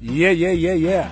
[0.00, 1.10] Yeah, yeah, yeah, yeah.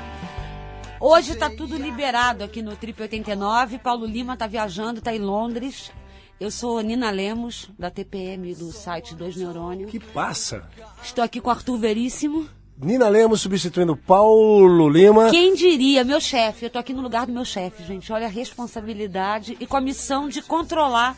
[1.00, 3.78] Hoje tá tudo liberado aqui no Trip 89.
[3.78, 5.90] Paulo Lima tá viajando, tá em Londres.
[6.38, 9.88] Eu sou Nina Lemos, da TPM, do site Dois Neurônio.
[9.88, 10.70] Que passa?
[11.02, 12.48] Estou aqui com Arthur Veríssimo.
[12.79, 15.30] Nina Lemos substituindo Paulo Lima.
[15.30, 16.66] Quem diria, meu chefe?
[16.66, 18.12] Eu tô aqui no lugar do meu chefe, gente.
[18.12, 21.16] Olha a responsabilidade e com a missão de controlar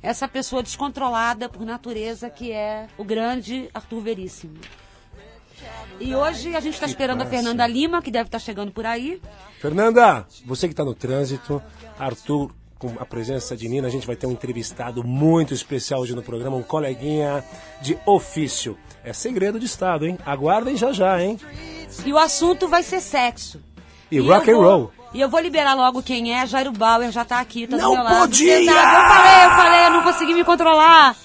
[0.00, 4.54] essa pessoa descontrolada por natureza que é o grande Arthur Veríssimo.
[6.00, 9.20] E hoje a gente está esperando a Fernanda Lima, que deve estar chegando por aí.
[9.60, 11.62] Fernanda, você que está no trânsito,
[11.98, 16.14] Arthur, com a presença de Nina, a gente vai ter um entrevistado muito especial hoje
[16.14, 17.44] no programa, um coleguinha
[17.80, 18.76] de ofício.
[19.04, 20.18] É segredo de Estado, hein?
[20.26, 21.38] Aguardem já já, hein?
[22.04, 23.62] E o assunto vai ser sexo.
[24.10, 24.92] E, rock and vou, roll.
[25.14, 26.46] E eu vou liberar logo quem é.
[26.46, 28.18] Jairo Bauer já tá aqui, tá Não do meu lado.
[28.20, 28.58] podia!
[28.58, 31.16] Eu falei, eu falei, eu não consegui me controlar.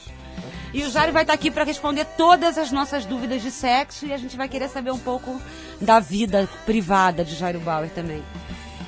[0.71, 4.13] E o Jairo vai estar aqui para responder todas as nossas dúvidas de sexo e
[4.13, 5.41] a gente vai querer saber um pouco
[5.81, 8.23] da vida privada de Jairo Bauer também.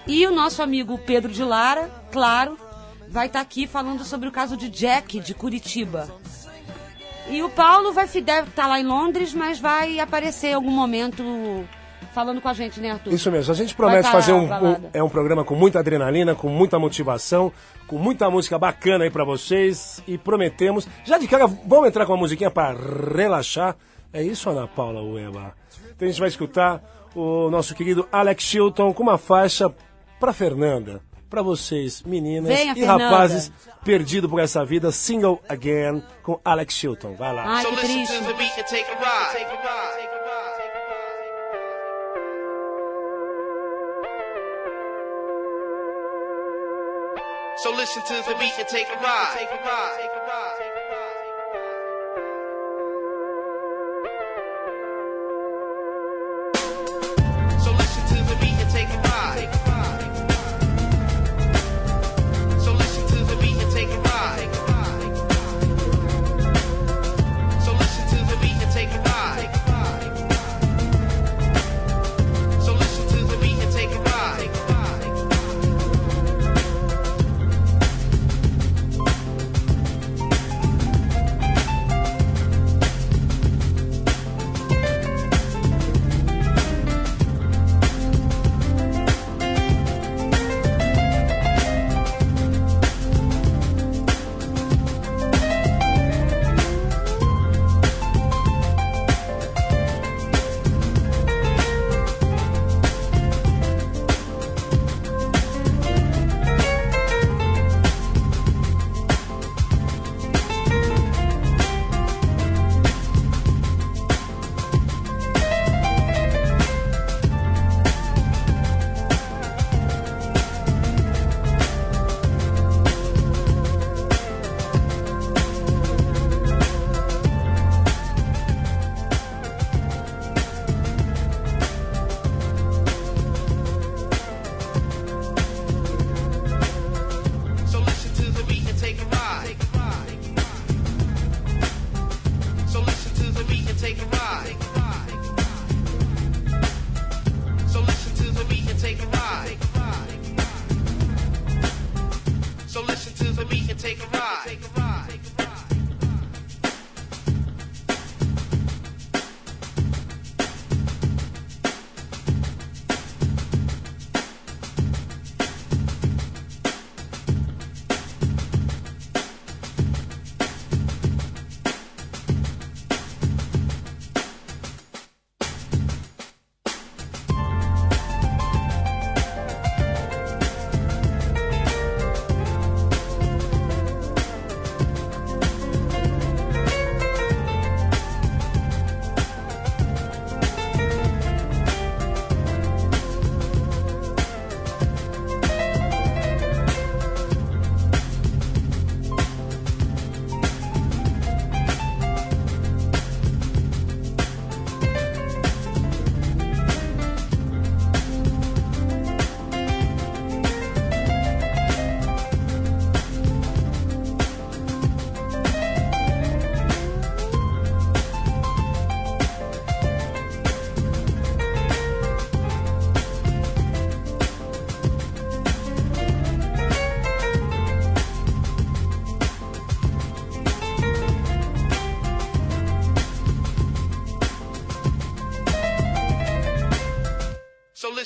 [0.06, 2.58] E o nosso amigo Pedro de Lara, claro,
[3.10, 6.08] vai estar aqui falando sobre o caso de Jack de Curitiba.
[7.30, 11.24] E o Paulo vai deve estar lá em Londres, mas vai aparecer em algum momento
[12.14, 13.14] falando com a gente, né, Arthur?
[13.14, 13.52] Isso mesmo.
[13.52, 16.78] A gente promete tá fazer um, um- é um programa com muita adrenalina, com muita
[16.80, 17.52] motivação,
[17.88, 20.88] com muita música bacana aí pra vocês e prometemos.
[21.06, 22.74] Já de cara, vamos entrar com uma musiquinha pra
[23.16, 23.76] relaxar.
[24.14, 25.54] É isso, Ana Paula Ueba?
[25.96, 26.82] Então a gente vai escutar
[27.16, 29.74] o nosso querido Alex Chilton com uma faixa
[30.20, 31.02] pra Fernanda.
[31.30, 33.06] Pra vocês, meninas Venha, e Fernanda.
[33.06, 33.50] rapazes
[33.86, 37.14] perdidos por essa vida, Single Again com Alex Chilton.
[37.16, 37.44] Vai lá.
[37.48, 38.22] Ai, que triste.
[47.82, 49.34] Listen to the beat and take a ride.
[49.36, 49.58] Take a ride.
[49.58, 49.98] Take a ride.
[49.98, 50.51] Take a ride.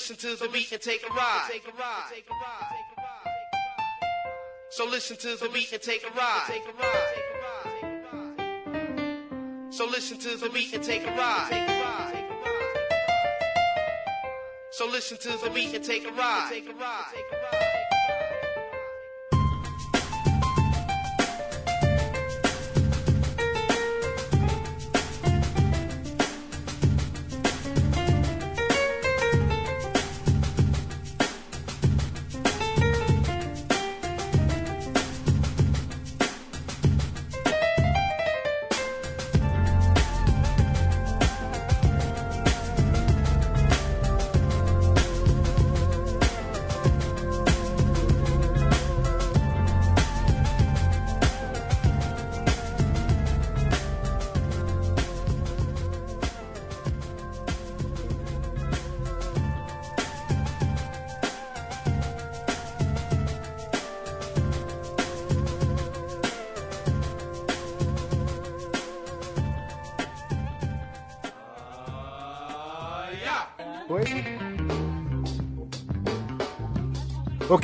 [0.08, 1.50] Listen to the beat and take a ride.
[4.70, 6.60] So listen to the beat and take a ride.
[9.70, 12.22] So listen to the beat and take a ride.
[14.70, 17.75] So listen to the beat and take a ride.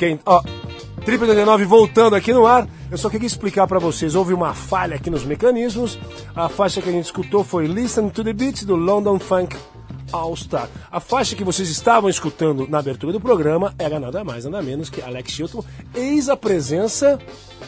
[0.03, 0.43] Ok, ó.
[1.05, 2.67] Triple 89 voltando aqui no ar.
[2.91, 5.97] Eu só queria explicar pra vocês, houve uma falha aqui nos mecanismos.
[6.35, 9.57] A faixa que a gente escutou foi Listen to the Beat do London Funk
[10.13, 10.69] All Star.
[10.91, 14.91] A faixa que vocês estavam escutando na abertura do programa era nada mais, nada menos
[14.91, 15.65] que Alex Chilton,
[15.95, 17.17] eis a presença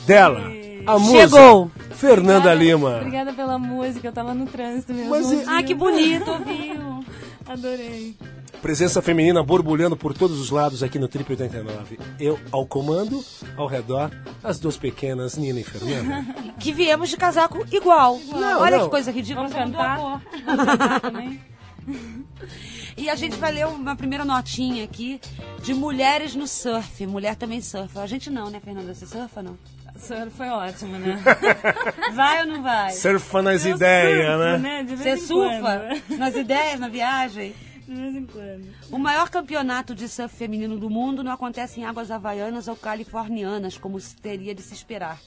[0.06, 0.42] dela.
[0.86, 1.70] A musa, Chegou.
[1.92, 2.96] Fernanda Obrigada- Lima.
[2.98, 5.10] Obrigada pela música, eu tava no trânsito mesmo.
[5.10, 6.31] Mas Ah, que bonito.
[6.44, 7.04] Viu?
[7.46, 8.16] Adorei.
[8.64, 11.99] Presença feminina borbulhando por todos os lados aqui no Triple 89.
[12.19, 13.22] Eu ao comando,
[13.58, 14.11] ao redor,
[14.43, 16.25] as duas pequenas, Nina e Fernanda.
[16.58, 18.19] Que viemos de casaco igual.
[18.26, 18.84] Não, Olha não.
[18.84, 19.49] que coisa ridícula.
[19.49, 19.99] Vamos cantar?
[19.99, 21.40] Vamos cantar também?
[22.96, 25.20] E a gente vai ler uma primeira notinha aqui
[25.60, 27.05] de mulheres no surf.
[27.06, 28.00] Mulher também surfa.
[28.00, 28.94] A gente não, né, Fernanda?
[28.94, 29.58] Você surfa não?
[29.99, 31.20] Surf foi ótimo, né?
[32.14, 32.93] Vai ou não vai?
[32.93, 34.58] Surfa nas ideias, né?
[34.58, 34.87] né?
[34.96, 36.19] Você surfa quando.
[36.19, 37.52] nas ideias, na viagem?
[37.86, 38.75] De vez em quando.
[38.90, 43.76] O maior campeonato de surf feminino do mundo não acontece em águas havaianas ou californianas,
[43.76, 45.20] como se teria de se esperar.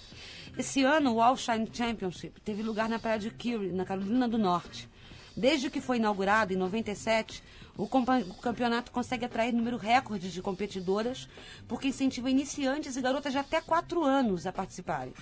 [0.58, 4.40] Esse ano, o All Shine Championship teve lugar na praia de Curie, na Carolina do
[4.40, 4.90] Norte.
[5.36, 7.44] Desde que foi inaugurado, em 97,
[7.78, 11.30] o o campeonato consegue atrair número recorde de competidoras,
[11.68, 15.14] porque incentiva iniciantes e garotas de até 4 anos a participarem.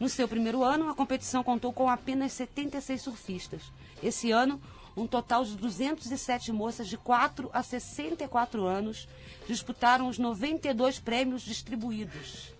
[0.00, 3.70] No seu primeiro ano, a competição contou com apenas 76 surfistas.
[4.02, 4.58] Esse ano,
[4.98, 9.08] um total de 207 moças de 4 a 64 anos
[9.46, 12.52] disputaram os 92 prêmios distribuídos.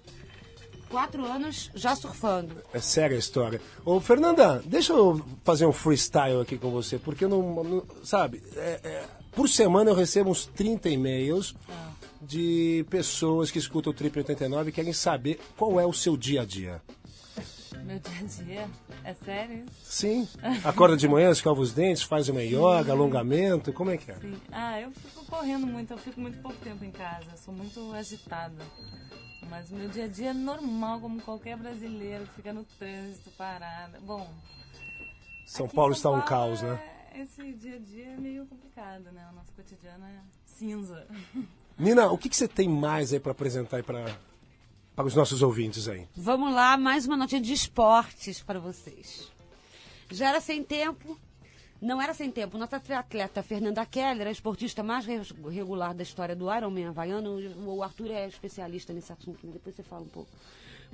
[0.89, 2.63] Quatro anos já surfando.
[2.73, 3.61] É séria a história.
[3.85, 7.63] Ô, Fernanda, deixa eu fazer um freestyle aqui com você, porque eu não.
[7.63, 11.55] não- sabe, é- é, por semana eu recebo uns 30 e-mails
[12.23, 16.41] de pessoas que escutam o Triple 89 e querem saber qual é o seu dia
[16.43, 16.81] a dia.
[17.89, 18.71] Meu dia a dia?
[19.03, 19.81] É sério isso?
[19.83, 20.29] Sim.
[20.63, 24.15] Acorda de manhã, escova os dentes, faz uma yoga, alongamento, como é que é?
[24.17, 24.39] Sim.
[24.53, 28.63] Ah, eu fico correndo muito, eu fico muito pouco tempo em casa, sou muito agitada.
[29.49, 33.99] Mas meu dia a dia é normal, como qualquer brasileiro que fica no trânsito, parada.
[34.01, 34.29] Bom.
[35.47, 36.79] São Paulo São está um Paulo caos, né?
[37.15, 39.27] é- Esse dia a dia é meio complicado, né?
[39.33, 41.07] O nosso cotidiano é cinza.
[41.79, 44.05] Nina, o que, que você tem mais aí para apresentar aí para
[44.99, 46.09] para os nossos ouvintes aí?
[46.17, 49.31] Vamos lá, mais uma notícia de esportes para vocês.
[50.11, 51.17] Já era sem tempo,
[51.81, 52.59] não era sem tempo.
[52.59, 57.81] Nossa triatleta Fernanda Keller, a esportista mais re- regular da história do Ironman havaiano, o
[57.81, 59.53] Arthur é especialista nesse assunto, né?
[59.53, 60.31] depois você fala um pouco.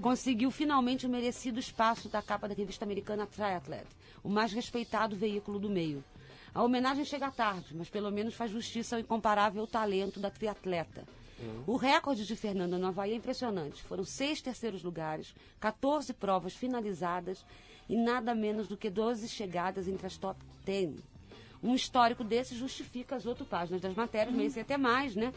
[0.02, 3.86] Conseguiu finalmente o merecido espaço da capa da revista americana Triathlete,
[4.22, 6.04] o mais respeitado veículo do meio.
[6.54, 11.04] A homenagem chega tarde, mas pelo menos faz justiça ao incomparável talento da triatleta.
[11.66, 13.82] O recorde de Fernanda no Havaí é impressionante.
[13.82, 17.44] Foram seis terceiros lugares, 14 provas finalizadas
[17.88, 20.96] e nada menos do que 12 chegadas entre as top 10.
[21.62, 25.32] Um histórico desse justifica as outras páginas das matérias, merecia até mais, né?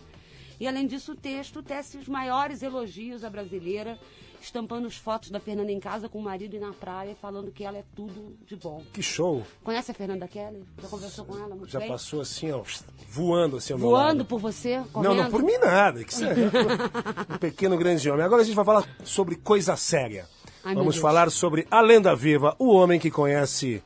[0.59, 3.97] E além disso, o texto tece os maiores elogios à brasileira,
[4.41, 7.63] estampando as fotos da Fernanda em casa com o marido e na praia, falando que
[7.63, 8.81] ela é tudo de bom.
[8.93, 9.43] Que show!
[9.63, 10.63] Conhece a Fernanda Kelly?
[10.81, 11.55] Já conversou com ela?
[11.55, 11.87] Muito Já bem?
[11.89, 12.61] passou assim, ó,
[13.09, 14.77] voando assim ao meu Voando por você?
[14.77, 15.15] Não, correndo?
[15.15, 16.03] não por mim nada.
[16.03, 16.27] Que é
[17.35, 18.25] um pequeno grande homem.
[18.25, 20.27] Agora a gente vai falar sobre coisa séria.
[20.63, 23.81] Ai, Vamos falar sobre a lenda viva, o homem que conhece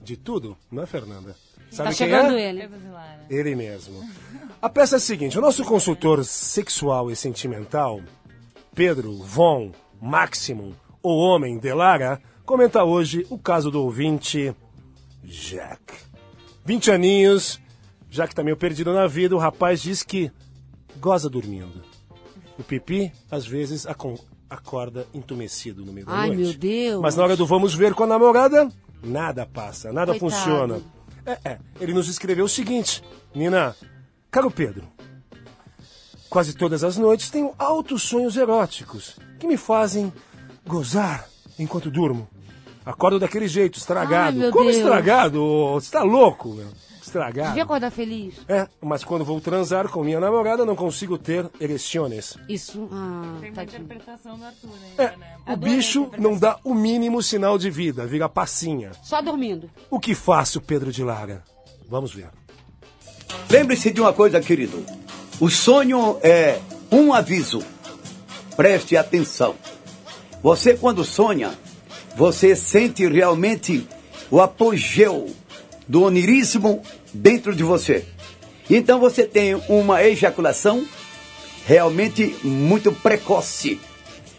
[0.00, 1.34] de tudo, não é, Fernanda?
[1.70, 2.48] Sabe Tá quem chegando é?
[2.50, 2.68] ele.
[3.30, 4.04] Ele mesmo.
[4.60, 8.00] A peça é a seguinte: o nosso consultor sexual e sentimental,
[8.74, 14.54] Pedro Von Maximum, o homem de Lara, comenta hoje o caso do ouvinte
[15.22, 15.80] Jack.
[16.64, 17.60] 20 aninhos,
[18.10, 20.30] Já que tá meio perdido na vida, o rapaz diz que
[21.00, 21.82] goza dormindo.
[22.58, 23.86] O Pipi, às vezes,
[24.50, 26.42] acorda entumecido no meio da Ai, noite.
[26.42, 27.00] meu Deus.
[27.00, 28.68] Mas na hora do vamos ver com a namorada,
[29.02, 30.30] nada passa, nada Coitado.
[30.30, 30.80] funciona.
[31.24, 33.02] É, é, ele nos escreveu o seguinte:
[33.34, 33.74] Nina,
[34.30, 34.86] caro Pedro,
[36.32, 40.10] quase todas as noites tenho altos sonhos eróticos que me fazem
[40.66, 42.26] gozar enquanto durmo.
[42.86, 44.36] Acordo daquele jeito, estragado.
[44.38, 44.76] Ai, meu Como Deus.
[44.78, 45.40] estragado?
[45.74, 46.68] Você tá louco, meu?
[47.02, 47.48] Estragado.
[47.48, 48.36] Devia acordar feliz.
[48.48, 52.34] É, mas quando vou transar com minha namorada, não consigo ter ereções.
[52.48, 52.88] Isso.
[52.90, 53.82] Ah, Tem uma tadinho.
[53.82, 55.36] interpretação do Arthur É, ainda, né?
[55.46, 58.92] o Adorei bicho não dá o mínimo sinal de vida, vira passinha.
[59.02, 59.68] Só dormindo.
[59.90, 61.44] O que faço, Pedro de Lara?
[61.90, 62.30] Vamos ver.
[63.50, 64.82] Lembre-se de uma coisa, querido.
[65.40, 66.58] O sonho é
[66.90, 67.62] um aviso.
[68.56, 69.54] Preste atenção.
[70.42, 71.52] Você, quando sonha,
[72.16, 73.86] você sente realmente
[74.30, 75.30] o apogeu
[75.88, 78.04] do onirismo dentro de você.
[78.70, 80.86] Então você tem uma ejaculação
[81.66, 83.80] realmente muito precoce.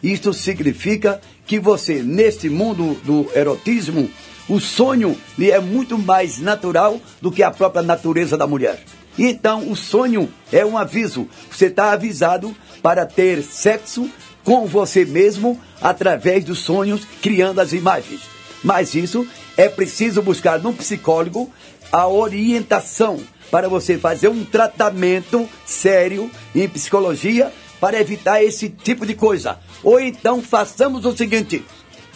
[0.02, 4.10] Isto significa que você, neste mundo do erotismo,
[4.50, 8.84] o sonho lhe é muito mais natural do que a própria natureza da mulher.
[9.18, 11.28] Então, o sonho é um aviso.
[11.52, 14.10] Você está avisado para ter sexo
[14.44, 18.22] com você mesmo através dos sonhos, criando as imagens.
[18.64, 19.28] Mas isso
[19.58, 21.52] é preciso buscar num psicólogo
[21.92, 23.20] a orientação
[23.52, 29.60] para você fazer um tratamento sério em psicologia para evitar esse tipo de coisa.
[29.84, 31.64] Ou então façamos o seguinte: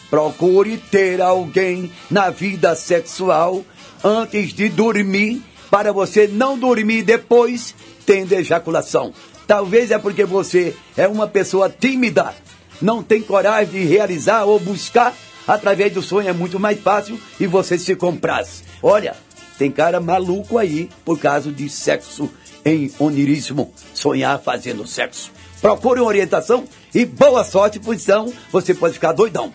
[0.09, 3.63] procure ter alguém na vida sexual
[4.03, 9.13] antes de dormir, para você não dormir depois tendo ejaculação.
[9.45, 12.33] Talvez é porque você é uma pessoa tímida,
[12.81, 15.15] não tem coragem de realizar ou buscar
[15.47, 18.63] através do sonho é muito mais fácil e você se compraz.
[18.83, 19.15] Olha,
[19.57, 22.29] tem cara maluco aí por causa de sexo
[22.65, 25.31] em onirismo, sonhar fazendo sexo.
[25.61, 29.53] Procure uma orientação e boa sorte, pois então você pode ficar doidão.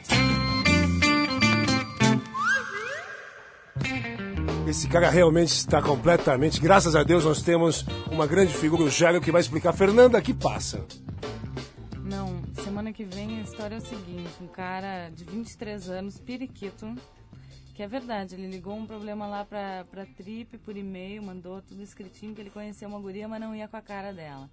[4.73, 6.59] Esse cara realmente está completamente.
[6.59, 9.75] Graças a Deus nós temos uma grande figura, o Jairo, que vai explicar.
[9.75, 10.83] Fernanda, que passa?
[12.03, 16.91] Não, semana que vem a história é o seguinte: um cara de 23 anos, periquito,
[17.75, 21.83] que é verdade, ele ligou um problema lá pra, pra Trip por e-mail, mandou tudo
[21.83, 24.49] escritinho que ele conhecia uma guria, mas não ia com a cara dela.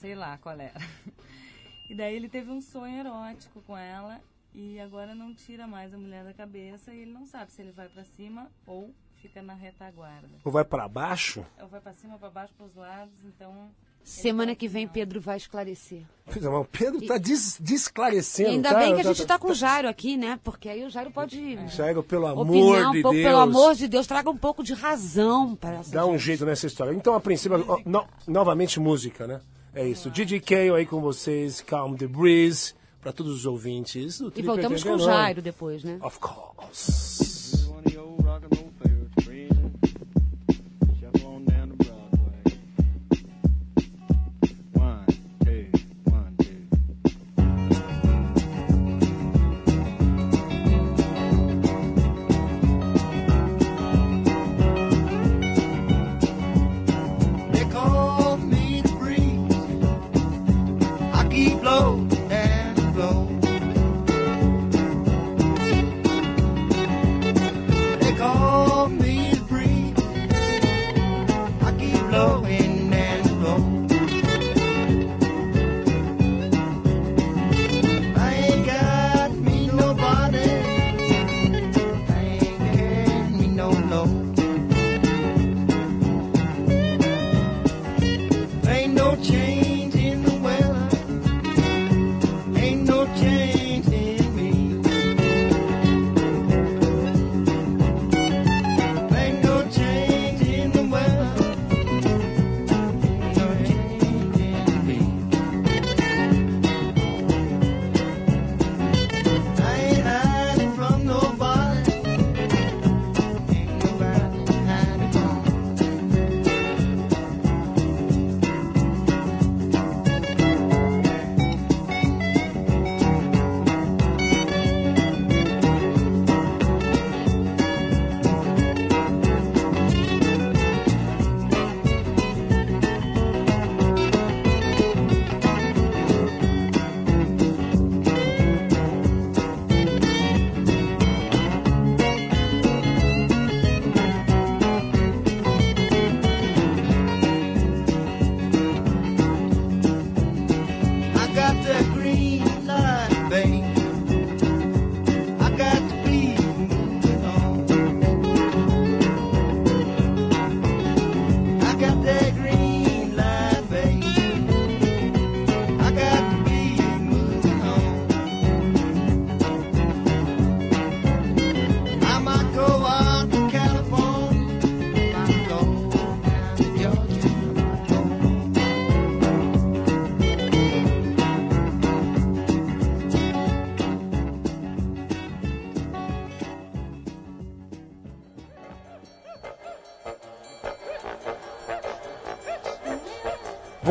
[0.00, 0.80] Sei lá qual era.
[1.90, 4.18] E daí ele teve um sonho erótico com ela
[4.54, 7.70] e agora não tira mais a mulher da cabeça e ele não sabe se ele
[7.70, 8.94] vai pra cima ou
[9.26, 10.28] fica na retaguarda.
[10.44, 11.44] Ou vai para baixo?
[11.60, 13.70] Ou vai pra cima, pra baixo, pros lados, então.
[14.04, 16.02] Semana que vem Pedro vai esclarecer.
[16.26, 18.50] Pois é, mas o Pedro está des desclarecendo.
[18.50, 18.78] E ainda tá?
[18.78, 20.38] bem que a Tá- gente tá com o Jairo aqui, né?
[20.44, 23.26] Porque aí o Jairo pode Jairo, pelo amor opinar um de pouco, Deus.
[23.28, 26.68] pelo amor de Deus, traga um pouco de razão para essa Dá um jeito nessa
[26.68, 26.92] história.
[26.94, 29.40] Então, a princípio, no- novamente música, né?
[29.74, 30.08] É isso.
[30.08, 34.20] DJ Kale aí com vocês, Calm the Breeze, para todos os ouvintes.
[34.20, 35.04] do E voltamos com o 89.
[35.04, 35.98] Jairo depois, né?
[36.00, 37.25] Of course.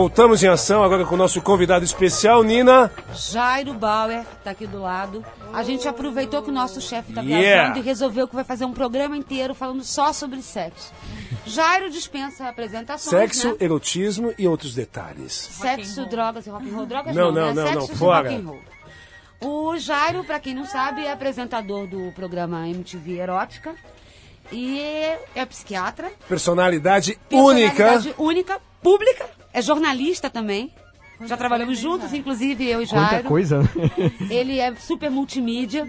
[0.06, 2.92] Voltamos em ação agora com o nosso convidado especial, Nina.
[3.12, 5.26] Jairo Bauer tá aqui do lado.
[5.52, 7.42] A gente aproveitou que o nosso chefe tá Yeah.
[7.42, 10.94] viajando e resolveu que vai fazer um programa inteiro falando só sobre sexo.
[11.44, 13.56] Jairo dispensa apresentações, Sexo, né?
[13.62, 15.32] erotismo e outros detalhes.
[15.34, 16.86] Sexo, drogas e rock and roll.
[16.86, 17.62] Drogas Não, não, não, né?
[17.64, 18.44] não, Sexo não, fora.
[19.42, 23.74] O Jairo, pra quem não sabe, é apresentador do programa MTV Erótica
[24.52, 24.80] e
[25.34, 26.12] é psiquiatra.
[26.30, 27.72] Personalidade, única.
[27.76, 30.72] Personalidade única, pública, é jornalista também.
[31.22, 33.30] Já trabalhamos juntos, inclusive eu e Quanta Jairo.
[33.30, 33.70] coisa, né?
[34.30, 35.88] Ele é super multimídia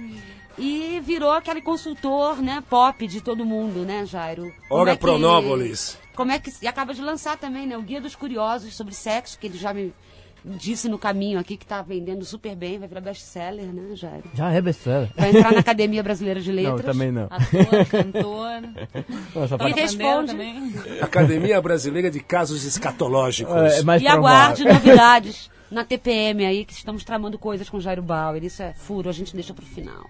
[0.57, 4.53] e virou aquele consultor, né, pop de todo mundo, né, Jairo?
[4.71, 5.99] Ora é Pronópolis.
[6.15, 9.37] Como é que e acaba de lançar também, né, o Guia dos Curiosos sobre sexo,
[9.37, 9.93] que ele já me
[10.47, 14.23] disse no caminho aqui que tá vendendo super bem, vai virar best-seller, né, Jairo?
[14.35, 15.09] Já é best-seller.
[15.17, 16.85] Vai entrar na Academia Brasileira de Não, Letras.
[16.93, 17.25] também não.
[17.25, 18.63] Ator, cantor.
[19.35, 20.33] Nossa, E parte- responde.
[20.33, 20.75] também.
[21.01, 23.55] Academia Brasileira de Casos Escatológicos.
[23.55, 28.01] é, é mais E aguarde novidades na TPM aí, que estamos tramando coisas com Jairo
[28.03, 28.45] Bauer.
[28.45, 30.07] Isso é furo, a gente deixa pro final.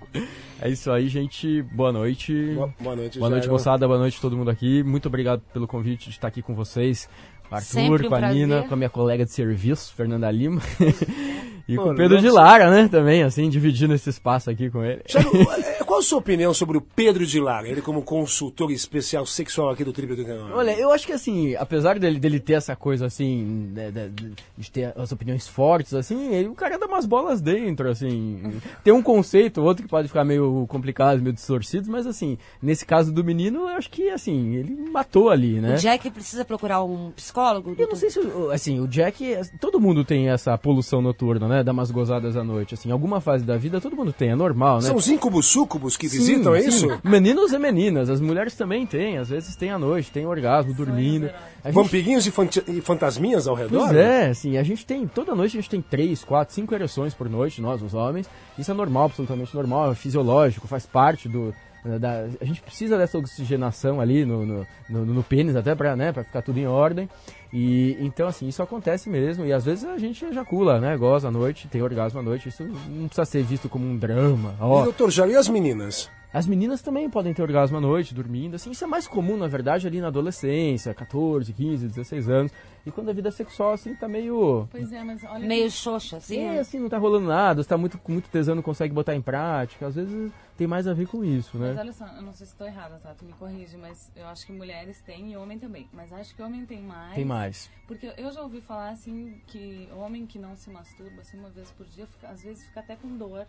[0.61, 1.63] É isso aí, gente.
[1.63, 2.53] Boa noite.
[2.55, 3.55] Boa- boa noite, Boa noite, Jairo.
[3.55, 3.87] moçada.
[3.89, 4.83] Boa noite todo mundo aqui.
[4.83, 7.09] Muito obrigado pelo convite de estar aqui com vocês.
[7.49, 8.37] Com o Arthur, Sempre um com a prazer.
[8.37, 10.61] Nina, com a minha colega de serviço, Fernanda Lima.
[11.69, 12.29] e com o Pedro de.
[12.29, 12.89] Lara, né?
[12.89, 15.03] Também, assim, dividindo esse espaço aqui com ele.
[15.15, 17.67] Eh, qual a sua opinião sobre o Pedro de Lara?
[17.69, 20.51] Ele como consultor especial sexual aqui do Triplo do Canal.
[20.57, 24.33] Olha, eu acho que assim, apesar dele, dele ter essa coisa assim, né, de, de-
[24.59, 28.61] de ter as opiniões fortes, assim, ele, o cara dá umas bolas dentro, assim.
[28.85, 33.11] Tem um conceito, outro que pode ficar meio complicado, meio distorcido, mas assim, nesse caso
[33.13, 35.75] do menino, eu acho que assim, ele matou ali, né?
[35.75, 37.75] O Jack precisa procurar um psicólogo?
[37.79, 39.25] Eu não sei se, o- assim, o Jack,
[39.61, 41.63] todo mundo tem essa poluição noturna, né?
[41.65, 44.77] Dar umas gozadas à noite, assim, alguma fase da vida todo mundo tem, é normal,
[44.77, 44.83] né?
[44.89, 45.47] São os íncubos
[45.91, 46.69] súcubos que Sim, visitam, é sim.
[46.69, 47.01] isso?
[47.05, 51.27] Meninos e meninas, as mulheres também têm, às vezes tem à noite, tem orgasmo, dormindo.
[51.65, 53.87] Gente- Vampiguinhos e, fant- e fantasminhas ao redor?
[53.87, 57.13] Pois é, assim, a gente tem, toda noite a gente tem três, quatro, cinco ereções
[57.15, 58.29] por noite, nós, os homens.
[58.59, 61.53] Isso é normal, absolutamente normal, é fisiológico, faz parte do.
[61.99, 66.13] Da, a gente precisa dessa oxigenação ali no, no, no, no pênis até pra, né,
[66.13, 67.09] pra ficar tudo em ordem.
[67.53, 69.45] E então, assim, isso acontece mesmo.
[69.45, 70.97] E às vezes a gente ejacula, né?
[70.97, 72.49] Goza à noite, tem orgasmo à noite.
[72.49, 74.55] Isso não precisa ser visto como um drama.
[74.59, 76.11] E, Ó, doutor Jairo, e as meninas?
[76.33, 79.47] As meninas também podem ter orgasmo à noite, dormindo, assim, isso é mais comum, na
[79.47, 82.53] verdade, ali na adolescência, 14, 15, 16 anos.
[82.85, 84.69] E quando a vida sexual, assim, tá meio...
[84.71, 85.45] Pois é, mas olha.
[85.45, 86.39] Meio xoxa, assim.
[86.39, 89.15] É, assim, não tá rolando nada, você tá muito, com muito tesão, não consegue botar
[89.17, 89.89] em prática.
[89.89, 91.81] Às vezes tem mais a ver com isso, Mas né?
[91.81, 93.13] olha só, eu não sei se estou errada, tá?
[93.15, 95.89] Tu me corrige, mas eu acho que mulheres têm e homem também.
[95.93, 97.15] Mas acho que homem tem mais.
[97.17, 97.69] Tem mais.
[97.89, 101.69] Porque eu já ouvi falar assim que homem que não se masturba assim uma vez
[101.73, 103.47] por dia, fica- às vezes fica até com dor.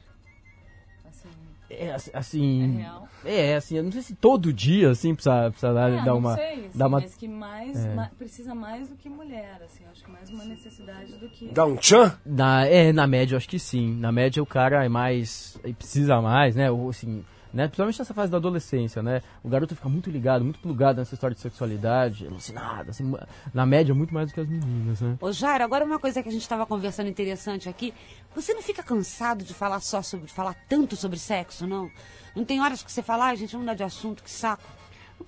[1.08, 1.30] Assim.
[1.70, 2.64] É, assim- assim...
[2.64, 3.10] É real?
[3.26, 6.18] É, assim, eu não sei se todo dia, assim, precisa, precisa dar, Ah, dar não
[6.20, 6.36] uma...
[6.36, 7.02] sei, assim, dar uma...
[7.02, 7.94] mas que mais, É.
[7.94, 11.50] ma- precisa mais do que mulher, assim, acho que mais uma necessidade do que.
[11.50, 12.18] Dá um tchan?
[12.26, 13.94] Na, é, na média, eu acho que sim.
[14.00, 15.58] Na média, o cara é mais.
[15.78, 16.72] precisa mais, né?
[16.72, 17.68] Ou, assim, né?
[17.68, 19.22] Principalmente nessa fase da adolescência, né?
[19.44, 23.14] O garoto fica muito ligado, muito plugado nessa história de sexualidade, alucinado, assim,
[23.54, 25.18] na média, muito mais do que as meninas, né?
[25.22, 27.94] Ô Jairo, agora uma coisa que a gente estava conversando interessante aqui.
[28.36, 31.90] Você não fica cansado de falar só sobre, falar tanto sobre sexo, não?
[32.36, 34.64] Não tem horas que você fala, ai gente, vamos mudar de assunto, que saco.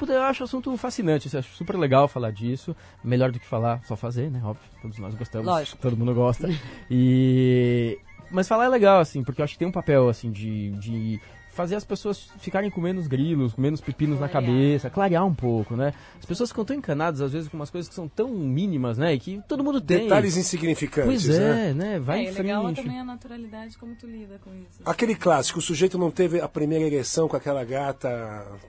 [0.08, 2.76] Eu acho o assunto fascinante, assim, acho super legal falar disso.
[3.04, 4.40] Melhor do que falar, só fazer, né?
[4.44, 5.48] Óbvio, todos nós gostamos.
[5.48, 5.82] Lógico.
[5.82, 6.48] Todo mundo gosta.
[6.90, 7.98] E.
[8.32, 10.72] Mas falar é legal, assim, porque eu acho que tem um papel, assim, de.
[10.72, 11.20] de
[11.60, 14.50] fazer as pessoas ficarem com menos grilos, com menos pepinos na Clarear.
[14.54, 15.94] cabeça, clarear um pouco, né?
[16.18, 19.14] As pessoas ficam tão encanadas, às vezes, com umas coisas que são tão mínimas, né?
[19.14, 20.04] E que todo mundo tem.
[20.04, 21.72] Detalhes insignificantes, Pois né?
[21.72, 22.00] é, né?
[22.00, 22.82] Vai é, em e legal frente.
[22.82, 24.80] também a naturalidade como tu lida com isso.
[24.86, 28.10] Aquele clássico, o sujeito não teve a primeira ereção com aquela gata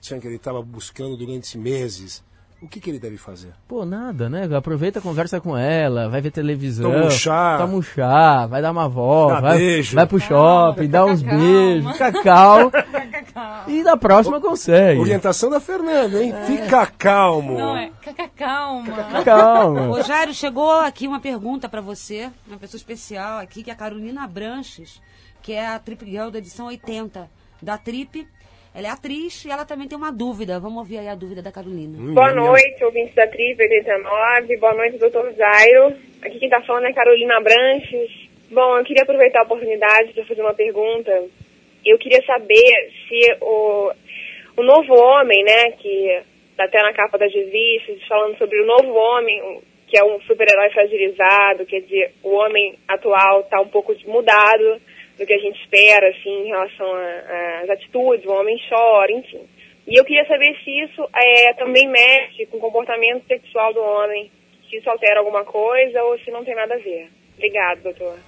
[0.01, 2.25] que ele estava buscando durante meses.
[2.63, 3.55] O que, que ele deve fazer?
[3.67, 4.45] Pô, nada, né?
[4.55, 6.93] Aproveita, conversa com ela, vai ver televisão.
[6.93, 7.57] Toma um chá.
[7.59, 9.95] Toma um chá, vai dar uma volta, Dá vai, beijo.
[9.95, 11.39] vai pro shopping, dá uns calma.
[11.39, 12.71] beijos, cacau.
[13.67, 15.01] e na próxima consegue.
[15.01, 16.35] Orientação da Fernanda, hein?
[16.47, 17.57] Fica calmo.
[17.59, 19.23] Não, é caca, calma.
[19.25, 19.89] Calma.
[19.91, 23.77] Ô Jairo, chegou aqui uma pergunta pra você, uma pessoa especial aqui, que é a
[23.77, 25.01] Carolina Branches,
[25.41, 27.27] que é a Trip Girl da edição 80
[27.63, 28.29] da Trip.
[28.73, 30.61] Ela é atriz e ela também tem uma dúvida.
[30.61, 31.99] Vamos ouvir aí a dúvida da Carolina.
[32.15, 34.57] Boa noite, ouvintes da Tripa 89.
[34.59, 35.97] Boa noite, doutor Jairo.
[36.23, 38.11] Aqui quem tá falando é Carolina Branches.
[38.49, 41.11] Bom, eu queria aproveitar a oportunidade para fazer uma pergunta.
[41.85, 43.93] Eu queria saber se o,
[44.57, 46.23] o novo homem, né, que
[46.57, 50.71] tá até na capa das revistas, falando sobre o novo homem, que é um super-herói
[50.71, 54.81] fragilizado, quer dizer, o homem atual tá um pouco mudado
[55.21, 56.91] do que a gente espera, assim, em relação
[57.63, 59.47] às atitudes, o homem chora, enfim.
[59.87, 64.31] E eu queria saber se isso é, também mexe com o comportamento sexual do homem.
[64.69, 67.11] se isso altera alguma coisa ou se não tem nada a ver.
[67.37, 68.19] Obrigado, doutor.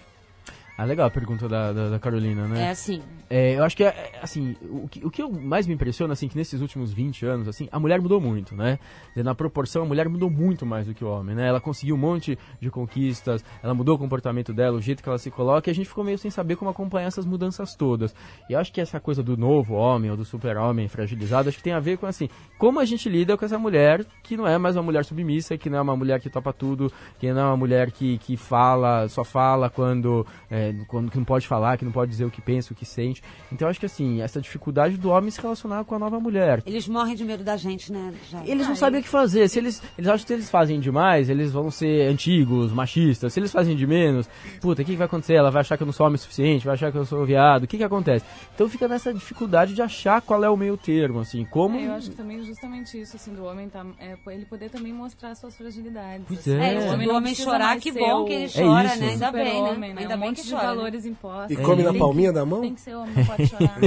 [0.77, 2.67] Ah, legal a pergunta da, da, da Carolina, né?
[2.67, 3.03] É assim.
[3.31, 6.29] É, eu acho que, é, assim, o que, o que eu mais me impressiona, assim,
[6.29, 8.79] que nesses últimos 20 anos, assim, a mulher mudou muito, né?
[9.17, 11.49] Na proporção, a mulher mudou muito mais do que o homem, né?
[11.49, 15.19] Ela conseguiu um monte de conquistas, ela mudou o comportamento dela, o jeito que ela
[15.19, 18.15] se coloca, e a gente ficou meio sem saber como acompanhar essas mudanças todas.
[18.49, 21.65] E eu acho que essa coisa do novo homem, ou do super-homem fragilizado, acho que
[21.65, 24.57] tem a ver com, assim, como a gente lida com essa mulher que não é
[24.57, 27.45] mais uma mulher submissa, que não é uma mulher que topa tudo, que não é
[27.45, 31.85] uma mulher que, que fala, só fala quando, é, quando que não pode falar, que
[31.85, 33.23] não pode dizer o que pensa, o que sente.
[33.51, 36.63] Então eu acho que assim, essa dificuldade do homem se relacionar com a nova mulher.
[36.65, 38.15] Eles morrem de medo da gente, né?
[38.31, 38.49] Jair?
[38.49, 39.49] Eles não sabem o que fazer.
[39.49, 43.33] Se eles, eles acham que se eles fazem demais, eles vão ser antigos, machistas.
[43.33, 44.29] Se eles fazem de menos,
[44.61, 45.35] puta, o que, que vai acontecer?
[45.35, 47.25] Ela vai achar que eu não sou homem o suficiente, vai achar que eu sou
[47.25, 47.65] viado.
[47.65, 48.25] O que que acontece?
[48.55, 51.79] Então fica nessa dificuldade de achar qual é o meio termo, assim, como...
[51.79, 54.93] É, eu acho que também justamente isso, assim, do homem tá, é, ele poder também
[54.93, 56.25] mostrar suas fragilidades.
[56.27, 56.55] Pois assim.
[56.59, 56.75] é.
[56.75, 59.01] É, O do não homem chorar, que bom o que ele É chora, isso.
[59.01, 59.09] né?
[59.11, 59.51] Ainda bem, né?
[59.53, 60.63] super-homem, Ainda um bem monte que chora.
[60.63, 60.69] né?
[60.75, 61.51] valores impostos.
[61.51, 62.61] E come na Tem palminha da mão?
[62.61, 63.79] Tem que ser homem, não pode chorar.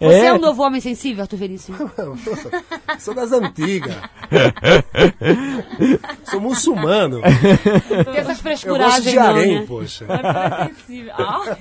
[0.00, 1.78] Você é um novo homem sensível, Arthur Veríssimo?
[2.98, 3.94] Sou das antigas.
[6.24, 7.20] Sou muçulmano.
[7.22, 9.64] Tem essas Eu gosto de não, harém, né?
[9.66, 10.04] poxa.
[10.08, 11.12] É sensível.
[11.16, 11.56] Ah.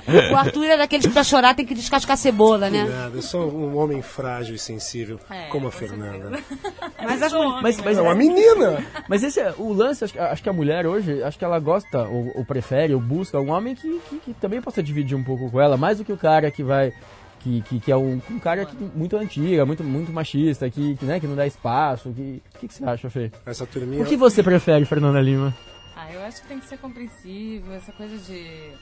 [0.32, 2.84] O Arthur é daqueles que pra chorar tem que descascar cebola, né?
[2.84, 6.38] Nada, eu sou um homem frágil e sensível, É, como a Fernanda.
[7.02, 8.84] Mas as Mas, mas, É uma menina.
[9.08, 11.58] mas esse é o lance, acho, que- acho que a mulher hoje, acho que ela
[11.58, 15.24] gosta, ou, ou prefere, ou busca um homem que, que, que também possa dividir um
[15.24, 16.92] pouco com ela, mais do que o cara que vai.
[17.42, 21.04] Que, que, que é um, um cara que- muito antiga, muito, muito machista, que, que,
[21.06, 22.12] né, que não dá espaço.
[22.12, 23.30] Que, o que, que você acha, Fê?
[23.46, 24.02] Essa turminha.
[24.02, 25.54] O que você prefere, Fernanda Lima?
[25.96, 28.72] Ah, eu acho que tem que ser compreensível, essa coisa de.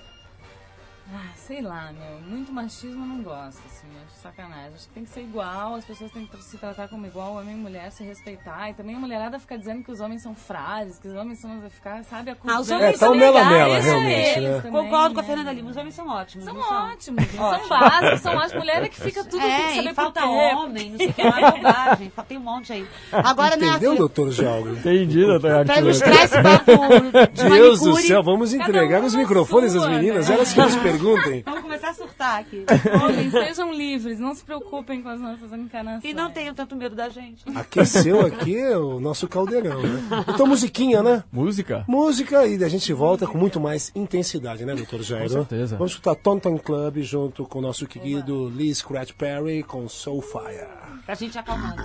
[1.10, 2.20] Ah, sei lá, meu.
[2.28, 3.86] Muito machismo eu não gosto, assim.
[4.06, 4.74] Acho sacanagem.
[4.74, 7.54] Acho que tem que ser igual, as pessoas têm que se tratar como igual, homem
[7.54, 8.68] e mulher, se respeitar.
[8.68, 11.62] E também a mulherada ficar dizendo que os homens são frágeis, que os homens são.
[11.70, 12.58] ficar, sabe, acusando.
[12.58, 14.60] Ah, os homens É, são mela-mela, legais, realmente, eles né?
[14.60, 16.44] também, Concordo com a Fernanda Lima, os homens são ótimos.
[16.44, 19.94] São ótimos, eles são básicos, são as mulheres que fica tudo tem que É, saber
[19.94, 22.12] falta homem, não sei o que lá, bobagem.
[22.14, 22.86] Falta um monte aí.
[23.12, 24.70] Agora, né, Entendeu, doutor Jalgo?
[24.74, 25.78] Entendi, doutor Pra Arthur.
[25.78, 26.72] ilustrar esse papo
[27.32, 30.34] de Deus do céu, vamos entregar os microfones às meninas, né?
[30.34, 31.42] elas que nos perguntem.
[31.46, 32.64] Vamos começar a surtar aqui.
[33.02, 36.04] Homens, sejam livres, não se preocupem com as nossas encarnações.
[36.04, 37.44] E não tenham tanto medo da gente.
[37.54, 40.02] Aqueceu aqui o nosso caldeirão, né?
[40.28, 41.24] Então, musiquinha, né?
[41.32, 41.84] Música?
[41.86, 45.28] Música e a gente volta com muito mais intensidade, né, doutor Jairo?
[45.28, 45.76] Com certeza.
[45.76, 50.66] Vamos escutar Tonton Club junto com o nosso querido Lee Scratch Perry com Soulfire.
[51.06, 51.82] Pra gente acalmando.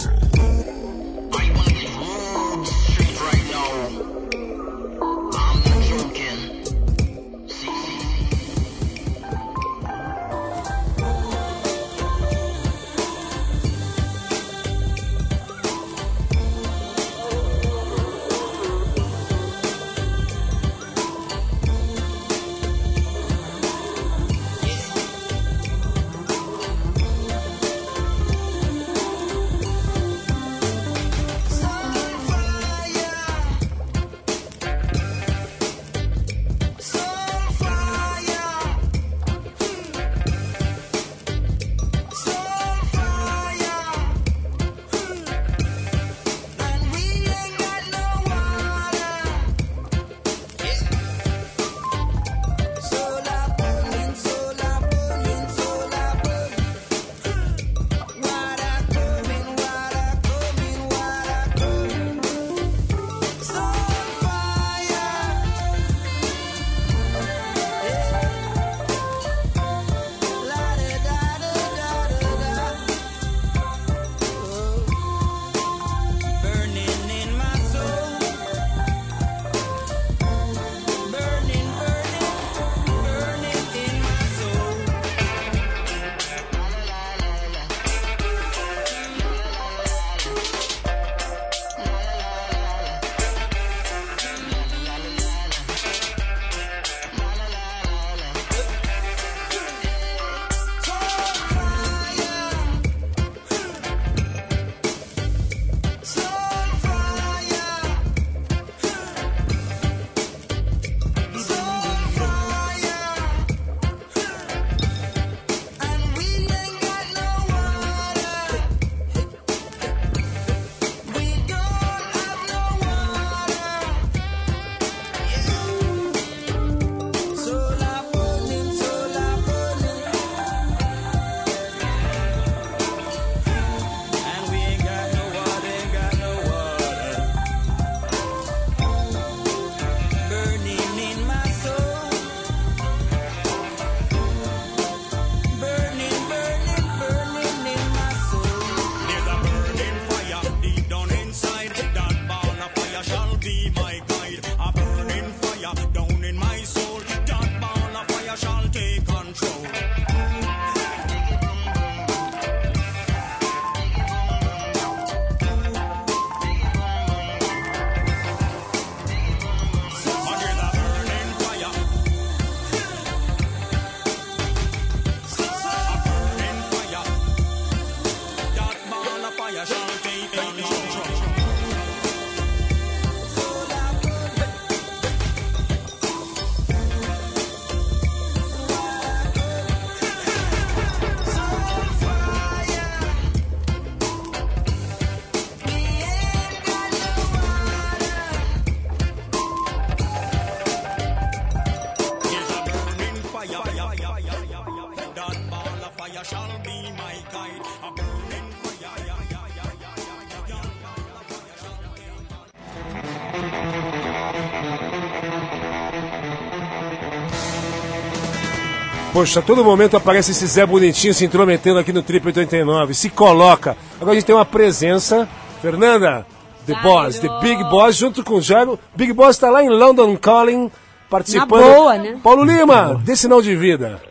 [219.23, 222.93] Poxa, a todo momento aparece esse Zé Bonitinho se intrometendo aqui no Trip 89.
[222.93, 223.77] Se coloca.
[223.95, 225.29] Agora a gente tem uma presença.
[225.61, 226.25] Fernanda,
[226.67, 228.77] The Boss, The Big Boss, junto com o Jairo.
[228.93, 230.69] Big Boss está lá em London Calling,
[231.09, 231.61] participando.
[231.61, 232.19] Na boa, né?
[232.21, 234.01] Paulo Lima, dê sinal de vida.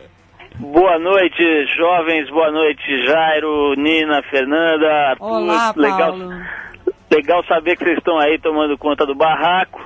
[0.55, 1.43] Boa noite,
[1.77, 2.27] jovens.
[2.31, 4.87] Boa noite, Jairo, Nina, Fernanda.
[5.11, 5.25] Arthur.
[5.25, 6.41] Olá, legal, Paulo.
[7.11, 9.79] legal saber que vocês estão aí tomando conta do barraco.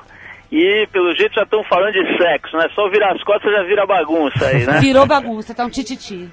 [0.51, 2.67] E pelo jeito já estão falando de sexo, né?
[2.73, 4.79] Só virar as costas já vira bagunça aí, né?
[4.79, 6.29] Virou bagunça, tá um tititi.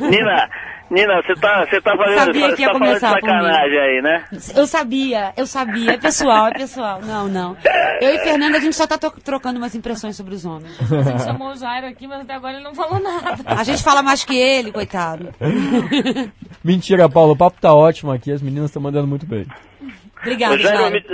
[0.00, 0.48] Nina,
[0.90, 3.78] Nina, você tá, você tá fazendo, Sabia você que ia tá falando de começar sacanagem
[3.78, 4.24] aí, né?
[4.54, 5.92] Eu sabia, eu sabia.
[5.92, 7.00] É pessoal, é pessoal.
[7.02, 7.56] Não, não.
[8.00, 10.78] Eu e Fernanda, a gente só tá trocando umas impressões sobre os homens.
[10.92, 13.36] A gente chamou o Jairo aqui, mas até agora ele não falou nada.
[13.46, 15.34] A gente fala mais que ele, coitado.
[16.62, 19.46] Mentira, Paulo, o papo tá ótimo aqui, as meninas estão mandando muito bem.
[20.24, 21.04] Obrigada, Jairo, me,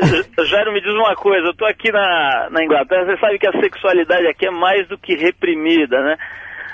[0.47, 3.61] Jairo, me diz uma coisa, eu tô aqui na, na Inglaterra, você sabe que a
[3.61, 6.17] sexualidade aqui é mais do que reprimida, né?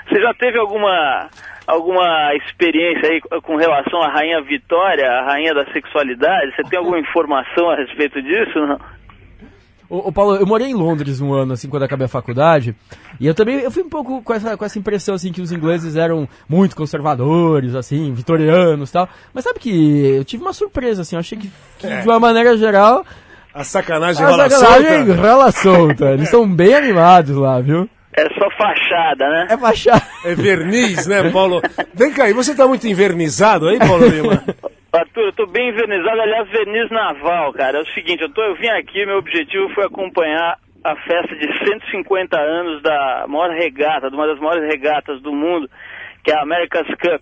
[0.07, 1.29] Você já teve alguma,
[1.65, 6.55] alguma experiência aí com relação à Rainha Vitória, a Rainha da Sexualidade?
[6.55, 8.79] Você tem alguma informação a respeito disso, não?
[9.89, 12.75] Ô, ô, Paulo, eu morei em Londres um ano, assim, quando acabei a faculdade,
[13.19, 15.51] e eu também, eu fui um pouco com essa, com essa impressão, assim, que os
[15.51, 19.69] ingleses eram muito conservadores, assim, vitorianos e tal, mas sabe que
[20.17, 23.05] eu tive uma surpresa, assim, eu achei que, que, de uma maneira geral,
[23.53, 25.21] A sacanagem a rola sacanagem solta.
[25.21, 27.89] rola solta, eles são bem animados lá, viu?
[28.13, 29.47] É só fachada, né?
[29.51, 30.05] É baixar.
[30.25, 31.61] É verniz, né, Paulo?
[31.93, 34.43] Vem cá, e você tá muito invernizado aí, Paulo Lima?
[34.91, 37.79] Arthur, eu tô bem invernizado, aliás, verniz naval, cara.
[37.79, 41.65] É o seguinte, eu, tô, eu vim aqui, meu objetivo foi acompanhar a festa de
[41.65, 45.69] 150 anos da maior regata, de uma das maiores regatas do mundo,
[46.23, 47.21] que é a America's Cup.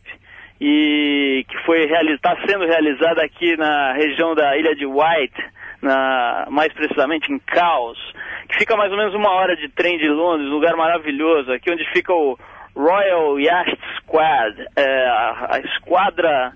[0.62, 5.44] E que foi está sendo realizada aqui na região da ilha de White,
[5.82, 8.00] na, mais precisamente em Cowes,
[8.48, 11.70] que fica mais ou menos uma hora de trem de Londres, um lugar maravilhoso, aqui
[11.72, 12.38] onde fica o
[12.74, 16.54] Royal Yacht Squad, é, a, a esquadra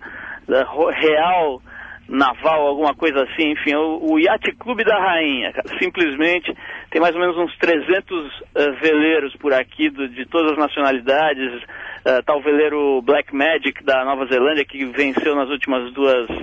[0.91, 1.61] real
[2.07, 6.51] naval, alguma coisa assim, enfim, o, o Yacht Clube da Rainha, cara, simplesmente
[6.89, 11.61] tem mais ou menos uns 300 eh, veleiros por aqui do- de todas as nacionalidades,
[12.05, 16.35] eh, tá o veleiro Black Magic da Nova Zelândia que venceu nas últimas duas eh,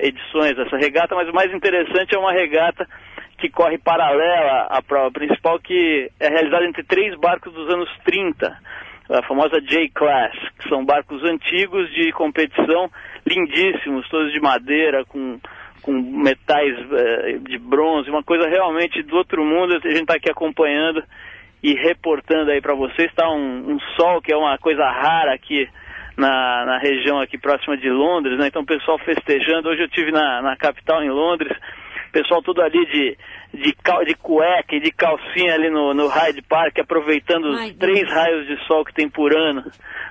[0.00, 2.88] eh, edições dessa regata, mas o mais interessante é uma regata
[3.36, 8.56] que corre paralela à prova principal, que é realizada entre três barcos dos anos 30,
[9.08, 12.90] a famosa J-Class, que são barcos antigos de competição,
[13.26, 15.38] lindíssimos, todos de madeira, com,
[15.82, 19.74] com metais eh, de bronze, uma coisa realmente do outro mundo.
[19.74, 21.02] A gente está aqui acompanhando
[21.62, 23.08] e reportando aí para vocês.
[23.08, 25.68] Está um, um sol que é uma coisa rara aqui
[26.16, 28.46] na, na região aqui próxima de Londres, né?
[28.46, 29.68] Então o pessoal festejando.
[29.68, 31.56] Hoje eu tive na, na capital em Londres,
[32.14, 33.18] pessoal todo ali de
[33.52, 37.70] de, cal, de cueca e de calcinha ali no, no Hyde Park, aproveitando os Ai,
[37.70, 37.78] Deus.
[37.78, 39.64] três raios de sol que tem por ano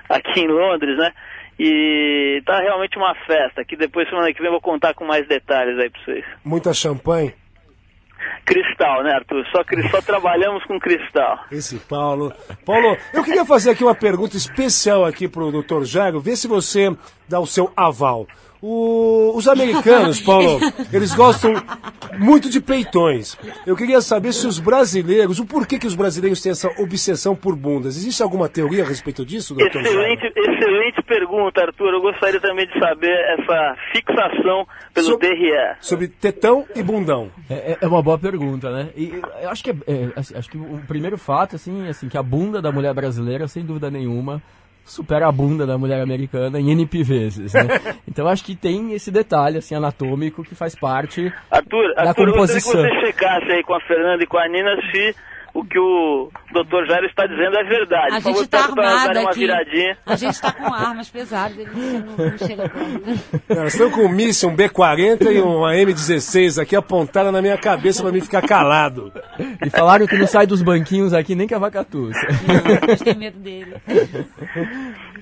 [0.08, 1.12] aqui em Londres, né?
[1.58, 5.26] E tá realmente uma festa, que depois semana que vem eu vou contar com mais
[5.28, 6.24] detalhes aí pra vocês.
[6.44, 7.34] Muita champanhe.
[8.44, 9.44] Cristal, né, Arthur?
[9.52, 11.38] Só, só trabalhamos com cristal.
[11.52, 12.32] Esse Paulo.
[12.64, 15.84] Paulo, eu queria fazer aqui uma pergunta especial aqui pro Dr.
[15.84, 16.94] Jairo, ver se você
[17.28, 18.26] dá o seu aval.
[18.66, 20.58] O- os americanos, Paulo,
[20.90, 21.52] eles gostam
[22.18, 23.36] muito de peitões.
[23.66, 27.54] Eu queria saber se os brasileiros, o porquê que os brasileiros têm essa obsessão por
[27.54, 27.94] bundas.
[27.96, 29.54] Existe alguma teoria a respeito disso.
[29.58, 29.78] Jairo?
[29.80, 31.92] Excelente, excelente pergunta, Arthur.
[31.92, 35.76] Eu gostaria também de saber essa fixação pelo Sob- derrière.
[35.82, 37.30] Sobre tetão e bundão.
[37.50, 38.88] É, é- é uma boa pergunta, né?
[38.96, 42.16] E eu acho que, é, é, assim, acho que o primeiro fato, assim, assim, que
[42.16, 44.40] a bunda da mulher brasileira, sem dúvida nenhuma,
[44.84, 47.62] supera a bunda da mulher americana em NP vezes, né?
[48.06, 52.34] Então acho que tem esse detalhe, assim, anatômico que faz parte Arthur, da Arthur eu
[52.34, 52.82] gostaria que composição.
[52.82, 55.16] você checasse aí com a Fernanda e com a Nina se
[55.54, 56.84] o que o Dr.
[56.88, 58.08] Jairo está dizendo é verdade.
[58.08, 59.38] A Por favor, gente tá pra darem uma aqui.
[59.38, 59.98] viradinha.
[60.04, 62.72] A gente tá com armas pesadas, ele não, não chega.
[63.48, 68.02] Elas estão com um míssil, um B-40 e uma M16 aqui apontada na minha cabeça
[68.02, 69.12] pra mim ficar calado.
[69.64, 71.46] E falaram que não sai dos banquinhos aqui nem.
[71.46, 73.76] Não, a gente tem medo dele.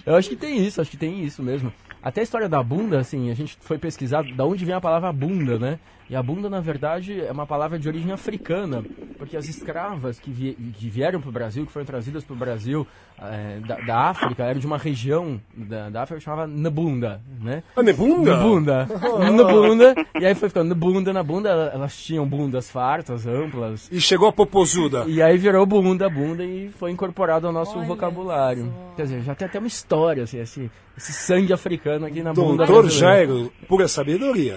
[0.06, 1.70] Eu acho que tem isso, acho que tem isso mesmo.
[2.02, 5.12] Até a história da bunda, assim, a gente foi pesquisar da onde vem a palavra
[5.12, 5.78] bunda, né?
[6.12, 8.84] E a bunda, na verdade, é uma palavra de origem africana,
[9.16, 12.36] porque as escravas que, vie- que vieram para o Brasil, que foram trazidas para o
[12.36, 12.86] Brasil
[13.18, 17.62] eh, da, da África, eram de uma região da, da África que chamava Nabunda, né?
[17.74, 18.36] Ah, Nebunda?
[18.36, 18.88] Nabunda.
[19.32, 19.94] Nabunda.
[20.20, 23.88] E aí foi ficando Nabunda, na bunda, elas tinham bundas fartas, amplas.
[23.90, 25.04] E chegou a popozuda.
[25.06, 28.70] E aí virou bunda, bunda e foi incorporado ao nosso vocabulário.
[28.96, 32.66] Quer dizer, já tem até uma história, assim, esse, esse sangue africano aqui na bunda
[32.66, 32.90] Doutor.
[32.90, 34.56] Jairo, pura sabedoria.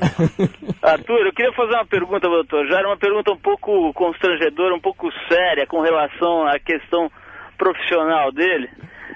[0.81, 2.65] Arthur, eu queria queria fazer uma pergunta, doutor.
[2.71, 7.11] Era uma pergunta um pouco constrangedora, um pouco séria com relação à questão
[7.57, 8.69] profissional dele.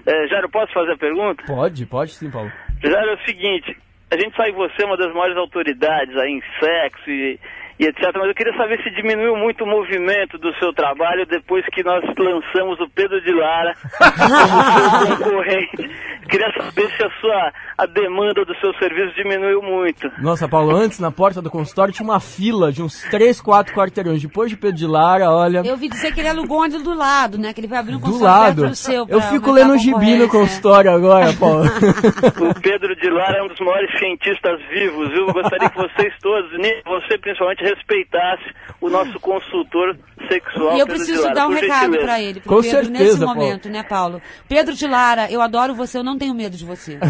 [0.06, 1.44] É, Jairo, posso fazer a pergunta?
[1.48, 2.52] Pode, pode sim, Paulo.
[2.84, 3.76] Jairo, é o seguinte,
[4.12, 7.39] a gente sabe que você é uma das maiores autoridades aí em sexo e,
[7.80, 11.65] e etc, mas eu queria saber se diminuiu muito o movimento do seu trabalho depois
[11.72, 15.89] que nós lançamos o Pedro de Lara como seu concorrente.
[16.30, 20.12] Queria saber se a sua a demanda do seu serviço diminuiu muito.
[20.22, 24.22] Nossa, Paulo, antes na porta do consultório tinha uma fila de uns 3, 4 quarteirões.
[24.22, 25.62] Depois de Pedro de Lara, olha.
[25.65, 27.54] Eu ouvi dizer que ele alugou onde do lado, né?
[27.54, 28.68] Que ele vai abrir um Do consultório lado.
[28.68, 29.08] do seu.
[29.08, 30.28] Eu fico lendo a gibi no concorrência.
[30.28, 31.63] consultório agora, Paulo.
[32.50, 35.28] O Pedro de Lara é um dos maiores cientistas vivos, viu?
[35.28, 36.52] Eu gostaria que vocês todos,
[36.86, 38.43] você principalmente, respeitasse
[38.82, 39.97] o nosso consultor
[40.29, 40.75] sexual.
[40.77, 42.91] E eu Pedro de preciso Lara, dar um recado pra ele, pro Com Pedro, certeza,
[43.03, 43.36] nesse Paulo.
[43.39, 44.21] momento, né, Paulo?
[44.47, 46.99] Pedro de Lara, eu adoro você, eu não tenho medo de você.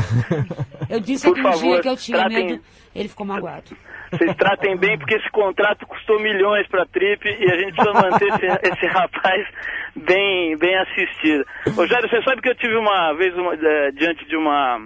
[0.89, 2.63] Eu disse Por aqui um favor, dia que eu tinha tratem- medo,
[2.95, 3.77] ele ficou magoado.
[4.11, 8.27] Vocês tratem bem, porque esse contrato custou milhões pra Trip e a gente precisa manter
[8.27, 9.47] esse, esse rapaz
[9.95, 11.45] bem, bem assistido.
[11.77, 14.81] Ô, Jair, você sabe que eu tive uma vez uma, eh, diante de uma,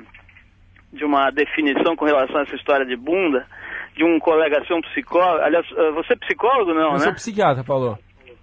[0.92, 3.46] de uma definição com relação a essa história de bunda,
[3.96, 5.44] de um colega seu, um psicólogo.
[5.44, 7.00] Aliás, eh, você é psicólogo, não, Eu né?
[7.00, 7.98] sou psiquiatra, Paulo.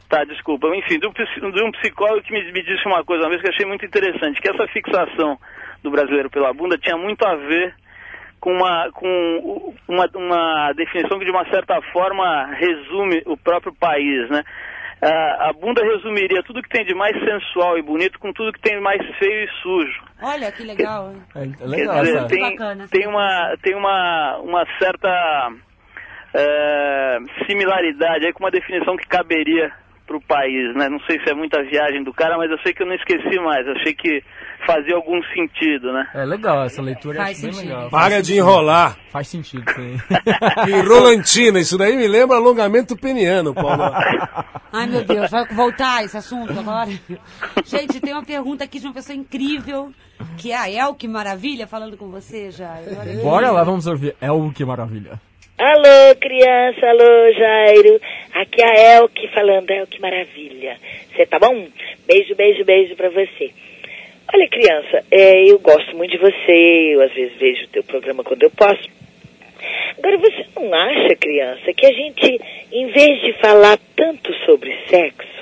[0.09, 0.67] Tá, desculpa.
[0.75, 3.67] Enfim, de um, psicólogo que me, me disse uma coisa uma vez que eu achei
[3.67, 5.39] muito interessante, que essa fixação
[5.83, 7.75] do brasileiro pela bunda tinha muito a ver
[8.41, 14.29] com uma, com uma, uma definição que de uma certa forma resume o próprio país,
[14.31, 14.43] né?
[15.03, 18.61] Ah, a bunda resumiria tudo que tem de mais sensual e bonito com tudo que
[18.61, 20.03] tem de mais feio e sujo.
[20.23, 21.11] Olha que legal.
[21.13, 21.23] hein?
[21.35, 22.89] É, é legal, dizer, essa- tem, Bacana.
[22.91, 25.53] tem uma tem uma, uma certa
[26.35, 29.73] é, similaridade aí com uma definição que caberia
[30.11, 30.89] para o país, né?
[30.89, 33.39] Não sei se é muita viagem do cara, mas eu sei que eu não esqueci
[33.39, 33.65] mais.
[33.65, 34.21] Eu achei que
[34.67, 36.05] fazia algum sentido, né?
[36.13, 37.69] É legal, essa leitura Faz acho bem sentido.
[37.69, 37.91] legal.
[37.91, 38.99] Para de enrolar.
[39.11, 39.97] Faz sentido, sim.
[40.67, 43.85] Que rolantina, isso daí me lembra alongamento peniano, Paulo.
[44.73, 46.91] Ai, meu Deus, vai voltar esse assunto agora?
[47.65, 49.93] Gente, tem uma pergunta aqui de uma pessoa incrível,
[50.37, 52.79] que é a Elke Maravilha, falando com você já.
[53.23, 54.17] Bora lá, vamos ouvir.
[54.21, 55.21] O que maravilha.
[55.63, 58.01] Alô, criança, alô, Jairo.
[58.33, 60.79] Aqui é a Elke falando, Elke Maravilha.
[61.15, 61.69] Você tá bom?
[62.07, 63.51] Beijo, beijo, beijo pra você.
[64.33, 68.25] Olha, criança, é, eu gosto muito de você, eu às vezes vejo o teu programa
[68.25, 68.89] quando eu posso.
[69.99, 72.41] Agora, você não acha, criança, que a gente,
[72.73, 75.40] em vez de falar tanto sobre sexo,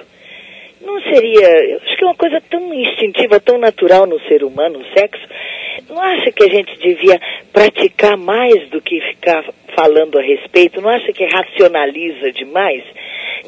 [0.80, 4.80] não seria, eu acho que é uma coisa tão instintiva, tão natural no ser humano,
[4.80, 5.26] o sexo,
[5.88, 7.20] não acha que a gente devia
[7.52, 10.80] praticar mais do que ficar falando a respeito?
[10.80, 12.84] Não acha que racionaliza demais?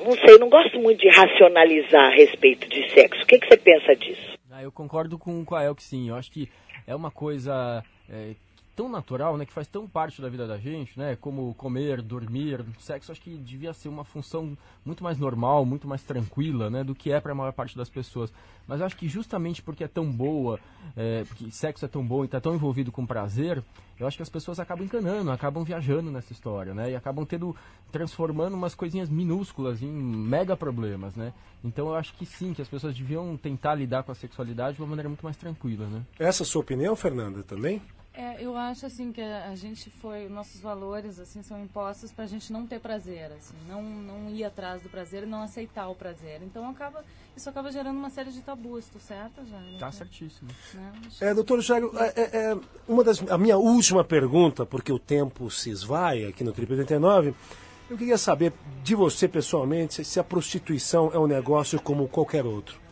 [0.05, 3.23] Não sei, não gosto muito de racionalizar a respeito de sexo.
[3.23, 4.39] O que, que você pensa disso?
[4.51, 6.09] Ah, eu concordo com, com a Elke, sim.
[6.09, 6.49] Eu acho que
[6.87, 8.35] é uma coisa é,
[8.81, 9.45] tão natural, né?
[9.45, 11.15] Que faz tão parte da vida da gente, né?
[11.15, 13.13] Como comer, dormir, sexo.
[13.13, 16.83] Acho que devia ser uma função muito mais normal, muito mais tranquila, né?
[16.83, 18.33] Do que é para a maior parte das pessoas.
[18.67, 20.59] Mas acho que justamente porque é tão boa,
[20.97, 23.63] é, porque sexo é tão bom e está tão envolvido com prazer,
[23.99, 26.91] eu acho que as pessoas acabam encanando, acabam viajando nessa história, né?
[26.91, 27.55] E acabam tendo,
[27.93, 31.35] transformando umas coisinhas minúsculas em mega problemas, né?
[31.63, 34.83] Então eu acho que sim, que as pessoas deviam tentar lidar com a sexualidade de
[34.83, 36.03] uma maneira muito mais tranquila, né?
[36.19, 37.83] Essa é a sua opinião, Fernanda, também?
[38.13, 42.27] É, eu acho assim que a, a gente foi, nossos valores assim são impostos pra
[42.27, 45.95] gente não ter prazer, assim, não não ir atrás do prazer e não aceitar o
[45.95, 46.43] prazer.
[46.43, 47.05] Então acaba
[47.37, 49.59] isso acaba gerando uma série de tabus, tô certa já?
[49.79, 50.51] Tá certíssimo.
[50.75, 50.93] Né?
[51.21, 52.59] É, doutor Jairo, é, é, é,
[52.89, 57.33] uma das, a minha última pergunta, porque o tempo se esvai aqui no Triple 89,
[57.89, 58.53] eu queria saber
[58.83, 62.90] de você pessoalmente se a prostituição é um negócio como qualquer outro.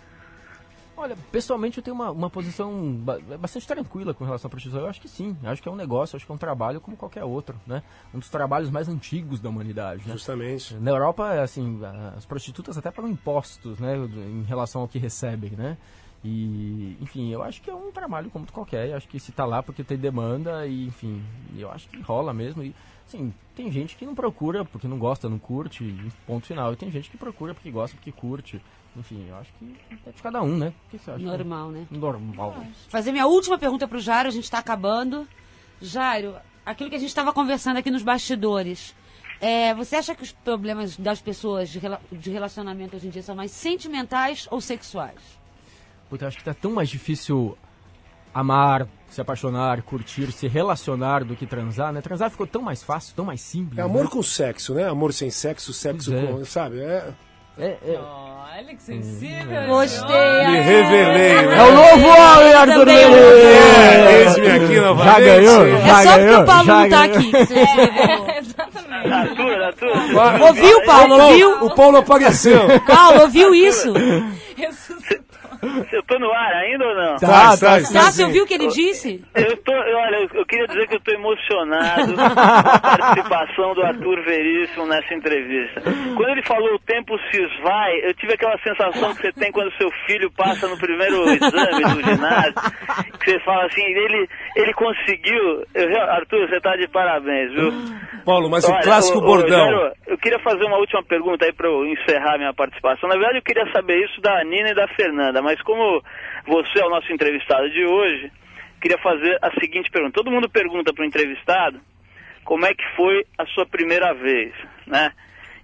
[1.01, 4.83] Olha, pessoalmente eu tenho uma, uma posição ba- bastante tranquila com relação à prostituição.
[4.85, 6.97] Eu acho que sim, acho que é um negócio, acho que é um trabalho como
[6.97, 7.85] qualquer outro, né?
[8.13, 10.13] Um dos trabalhos mais antigos da humanidade, né?
[10.13, 10.75] Justamente.
[10.75, 11.81] Na Europa, assim,
[12.17, 15.77] as prostitutas até pagam impostos, né, em relação ao que recebem, né?
[16.25, 18.89] E, enfim, eu acho que é um trabalho como qualquer.
[18.89, 21.23] Eu acho que se tá lá porque tem demanda e, enfim,
[21.57, 22.63] eu acho que rola mesmo.
[22.63, 22.75] E,
[23.07, 25.95] assim, tem gente que não procura porque não gosta, não curte,
[26.27, 26.73] ponto final.
[26.73, 28.61] E tem gente que procura porque gosta, porque curte.
[28.97, 30.73] Enfim, eu acho que é de cada um, né?
[30.87, 31.25] O que você acha?
[31.25, 31.87] Normal, né?
[31.91, 32.65] Normal.
[32.89, 35.29] Fazer minha última pergunta pro Jairo, a gente está acabando.
[35.81, 36.35] Jairo,
[36.67, 38.93] aquilo que a gente estava conversando aqui nos bastidores.
[39.41, 43.23] é, você acha que os problemas das pessoas de, rela- de relacionamento hoje em dia
[43.23, 45.38] são mais sentimentais ou sexuais?
[46.09, 47.57] Puta, eu acho que tá tão mais difícil
[48.33, 52.01] amar, se apaixonar, curtir, se relacionar do que transar, né?
[52.01, 53.79] Transar ficou tão mais fácil, tão mais simples.
[53.79, 54.11] É amor né?
[54.11, 54.89] com sexo, né?
[54.89, 56.27] Amor sem sexo, sexo é.
[56.27, 56.45] com.
[56.45, 56.81] Sabe?
[56.81, 57.09] É.
[57.59, 58.01] É, é.
[58.01, 59.67] Olha que sensível.
[59.67, 60.47] Gostei.
[60.47, 61.63] Me revelei, É né?
[61.63, 63.45] o novo homem, Arthur também Menezes!
[63.45, 65.15] É, eis-me aqui novamente.
[65.15, 65.67] Já ganhou?
[65.67, 66.41] É Já só porque ganhou?
[66.41, 67.31] o Paulo não tá aqui.
[67.31, 68.29] revelou.
[68.39, 68.89] Exatamente.
[69.13, 71.15] Arthur, Arthur, Ouviu, Paulo?
[71.15, 71.65] O Ouviu?
[71.67, 72.81] O Paulo apareceu.
[72.87, 73.93] Paulo, ouviu isso?
[75.93, 77.17] Eu tô no ar ainda ou não?
[77.17, 79.25] Tá, tá, Tá, você ouviu o que ele disse?
[79.35, 84.23] Eu tô, olha, eu- queria dizer que eu tô emocionado com a participação do Arthur
[84.25, 85.81] Veríssimo nessa entrevista.
[86.17, 89.73] Quando ele falou o tempo se esvai, eu tive aquela sensação que você tem quando
[89.77, 92.55] seu filho passa no primeiro exame do ginásio,
[93.21, 95.65] que você fala assim, ele, ele conseguiu.
[95.75, 97.73] Eu- Arthur, você tá de parabéns, viu?
[98.25, 99.91] Paulo, mas o Olha, clássico ô, ô, bordão.
[100.07, 103.09] Eu queria fazer uma última pergunta aí para eu encerrar minha participação.
[103.09, 106.03] Na verdade, eu queria saber isso da Nina e da Fernanda, mas como
[106.47, 108.31] você é o nosso entrevistado de hoje,
[108.83, 110.13] queria fazer a seguinte pergunta.
[110.13, 111.81] Todo mundo pergunta para o entrevistado
[112.45, 114.53] como é que foi a sua primeira vez,
[114.87, 115.11] né?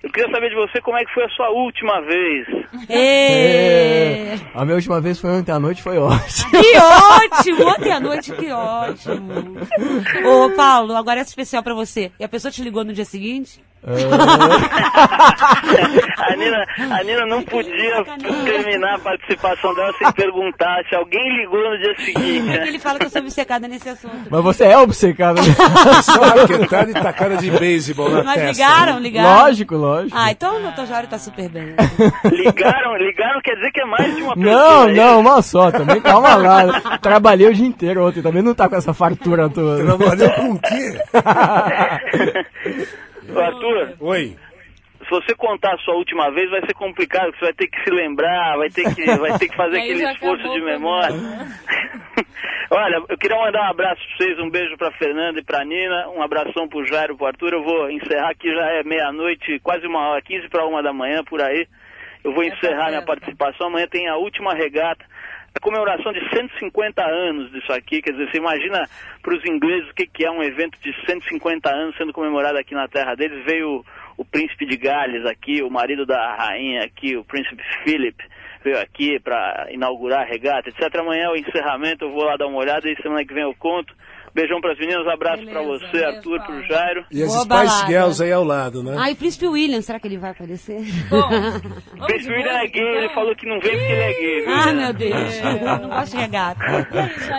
[0.03, 2.47] Eu queria saber de você como é que foi a sua última vez.
[2.89, 6.51] Ê, A minha última vez foi ontem à noite, foi ótimo.
[6.51, 7.68] Que ótimo!
[7.68, 9.57] Ontem à noite, que ótimo.
[10.26, 12.11] Ô, Paulo, agora é especial pra você.
[12.18, 13.62] E a pessoa te ligou no dia seguinte?
[16.16, 18.03] A Nina, a Nina não podia
[18.45, 22.66] terminar a participação dela sem perguntar se alguém ligou no dia seguinte, né?
[22.66, 24.26] Ele fala que eu sou obcecada nesse assunto.
[24.30, 25.37] Mas você é obcecado.
[25.37, 25.55] né?
[26.03, 28.51] Só raquetada e tacada de beisebol na Mas testa.
[28.53, 29.43] ligaram, ligaram.
[29.45, 30.16] Lógico, lógico.
[30.18, 31.74] Ah, então o doutor Jário tá super bem.
[32.32, 34.55] Ligaram, ligaram quer dizer que é mais de uma pessoa.
[34.55, 36.01] Não, é não, uma só também.
[36.01, 36.99] Calma lá.
[37.03, 39.85] Trabalhei o dia inteiro ontem, também não tá com essa fartura toda.
[39.85, 40.99] Trabalhou com o quê?
[43.41, 44.37] Arthur, Oi.
[45.03, 47.82] se você contar a sua última vez, vai ser complicado, porque você vai ter que
[47.82, 51.14] se lembrar, vai ter que, vai ter que fazer aquele esforço de o memória.
[52.70, 56.09] Olha, eu queria mandar um abraço pra vocês, um beijo pra Fernanda e pra Nina,
[56.09, 57.53] um abração pro Jairo, pro Arthur.
[57.53, 61.22] Eu vou encerrar aqui, já é meia-noite, quase uma hora, 15 para uma da manhã,
[61.22, 61.66] por aí.
[62.24, 63.66] Eu vou encerrar minha participação.
[63.66, 65.05] Amanhã tem a última regata.
[65.57, 68.88] A comemoração de 150 anos disso aqui, quer dizer, você imagina
[69.22, 72.74] para os ingleses o que, que é um evento de 150 anos sendo comemorado aqui
[72.74, 73.44] na terra deles.
[73.44, 73.84] Veio
[74.16, 78.16] o príncipe de Gales aqui, o marido da rainha aqui, o príncipe Philip
[78.64, 80.92] veio aqui para inaugurar a regata, etc.
[80.96, 83.55] Amanhã é o encerramento, eu vou lá dar uma olhada e semana que vem eu
[83.55, 83.94] conto.
[84.35, 86.45] Beijão pras meninas, um abraço para Beleza, você, beijo, Arthur, Paulo.
[86.61, 87.05] pro Jairo.
[87.11, 87.87] E as Boa Spice balada.
[87.87, 88.97] Girls aí ao lado, né?
[88.99, 90.80] Ah, e o príncipe William, será que ele vai aparecer?
[91.09, 91.28] Bom,
[92.03, 94.45] O príncipe William é gay, ele falou que não vem porque ele é gay.
[94.49, 94.72] Ah, né?
[94.72, 95.35] meu Deus.
[95.41, 96.61] Eu não gosto de regata.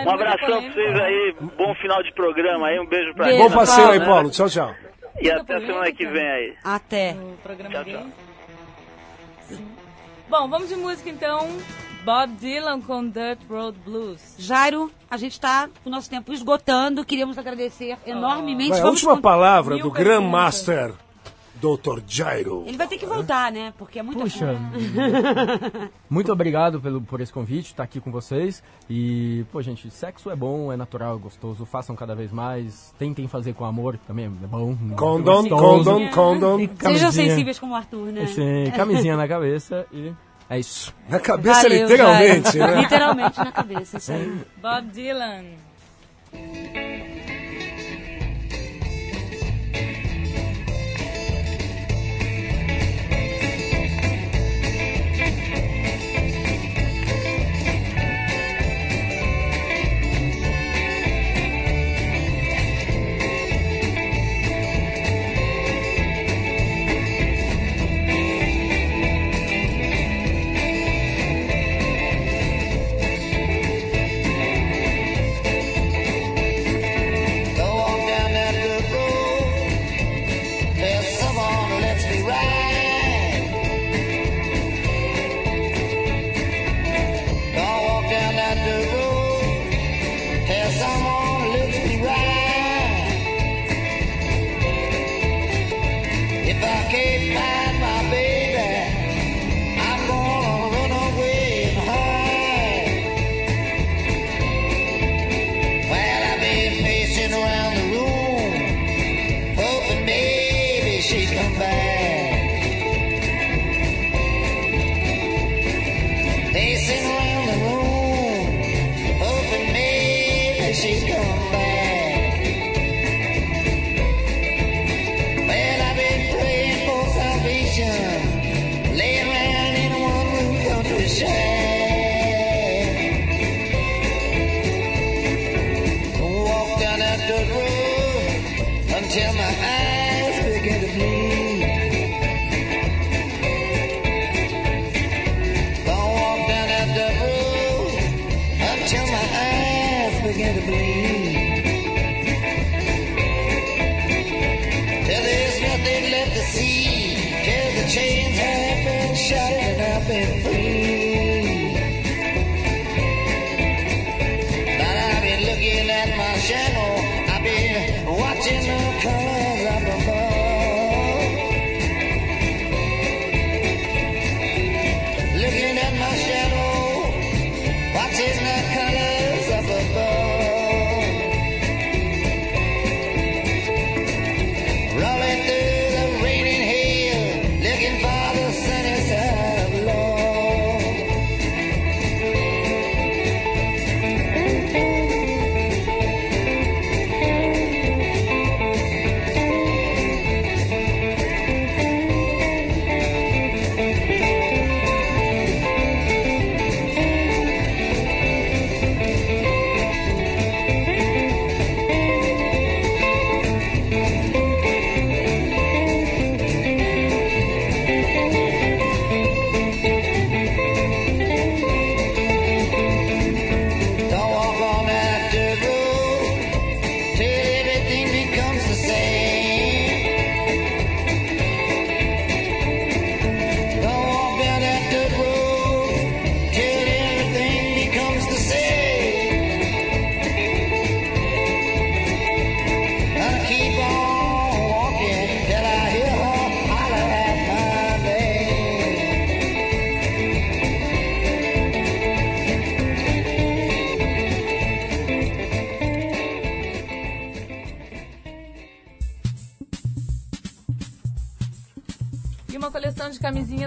[0.06, 3.50] Um abração pra vocês aí, bom final de programa aí, um beijo pra Beijo, Bom
[3.54, 4.00] passeio aí?
[4.00, 4.30] Paulo.
[4.30, 4.74] Tchau, tchau.
[5.20, 6.54] E até semana que vem aí.
[6.64, 7.12] Até.
[7.12, 7.94] O programa Tchau, gay.
[7.94, 8.06] tchau.
[9.48, 9.66] Sim.
[10.30, 11.46] Bom, vamos de música então.
[12.06, 14.36] Bob Dylan com Dirt Road Blues.
[14.38, 17.04] Jairo, a gente tá com o nosso tempo esgotando.
[17.04, 18.70] Queríamos agradecer enormemente.
[18.70, 19.90] Vai, a Vamos última con- palavra mil do.
[19.90, 20.92] Grandmaster,
[21.56, 22.00] Dr.
[22.06, 22.62] Jairo.
[22.64, 23.74] Ele vai ter que voltar, né?
[23.76, 24.54] Porque é muita Puxa,
[26.08, 28.62] muito obrigado pelo, por esse convite, estar aqui com vocês.
[28.88, 31.66] E, pô, gente, sexo é bom, é natural, é gostoso.
[31.66, 32.94] Façam cada vez mais.
[33.00, 34.76] Tentem fazer com amor, também é bom.
[34.96, 36.58] Condom, condom, condom.
[36.82, 38.26] Sejam sensíveis como o Arthur, né?
[38.26, 40.12] Sim, camisinha na cabeça e
[40.48, 40.94] é isso.
[41.08, 42.80] Na cabeça, Valeu, literalmente, né?
[42.82, 44.40] Literalmente na cabeça, isso aí.
[44.60, 45.44] Bob Dylan.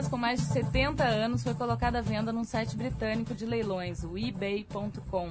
[0.10, 4.18] Com mais de 70 anos foi colocada à venda num site britânico de leilões, o
[4.18, 5.30] ebay.com.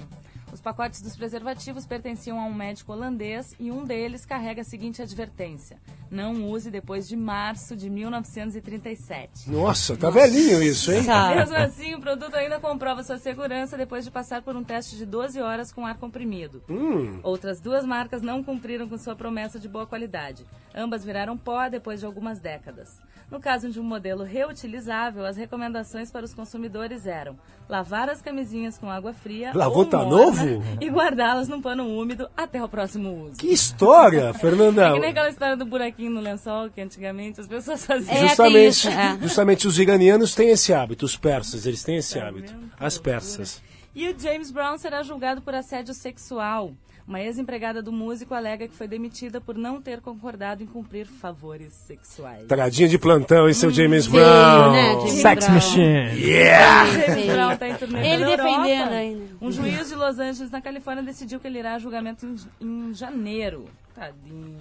[0.53, 5.03] Os pacotes dos preservativos pertenciam a um médico holandês e um deles carrega a seguinte
[5.03, 5.79] advertência:
[6.11, 9.51] não use depois de março de 1937.
[9.51, 11.03] Nossa, tá velhinho isso, hein?
[11.37, 15.05] Mesmo assim, o produto ainda comprova sua segurança depois de passar por um teste de
[15.05, 16.63] 12 horas com ar comprimido.
[16.69, 17.21] Hum.
[17.23, 20.47] Outras duas marcas não cumpriram com sua promessa de boa qualidade.
[20.75, 23.01] Ambas viraram pó depois de algumas décadas.
[23.31, 28.79] No caso de um modelo reutilizável, as recomendações para os consumidores eram lavar as camisinhas
[28.79, 30.63] com água fria Lavou, ou tá morna novo?
[30.81, 33.37] e guardá-las num pano úmido até o próximo uso.
[33.37, 34.89] Que história, Fernanda.
[34.89, 38.17] É que nem aquela história do buraquinho no lençol que antigamente as pessoas faziam.
[38.29, 38.89] justamente,
[39.21, 42.55] justamente os iranianos têm esse hábito, os persas, eles têm esse hábito.
[42.81, 43.61] As persas.
[43.95, 46.73] E o James Brown será julgado por assédio sexual.
[47.09, 51.73] Uma ex-empregada do músico alega que foi demitida por não ter concordado em cumprir favores
[51.73, 52.47] sexuais.
[52.47, 54.73] Taradinha de plantão, esse é o James Feio, Brown.
[54.73, 55.55] né, James Sex Brown.
[55.55, 56.21] Machine.
[56.21, 56.91] Yeah!
[57.07, 59.25] James Brown tá em turnê Ele defendendo ainda.
[59.41, 62.93] Um juiz de Los Angeles, na Califórnia, decidiu que ele irá a julgamento em, em
[62.93, 63.65] janeiro.
[63.95, 64.59] Tadinho.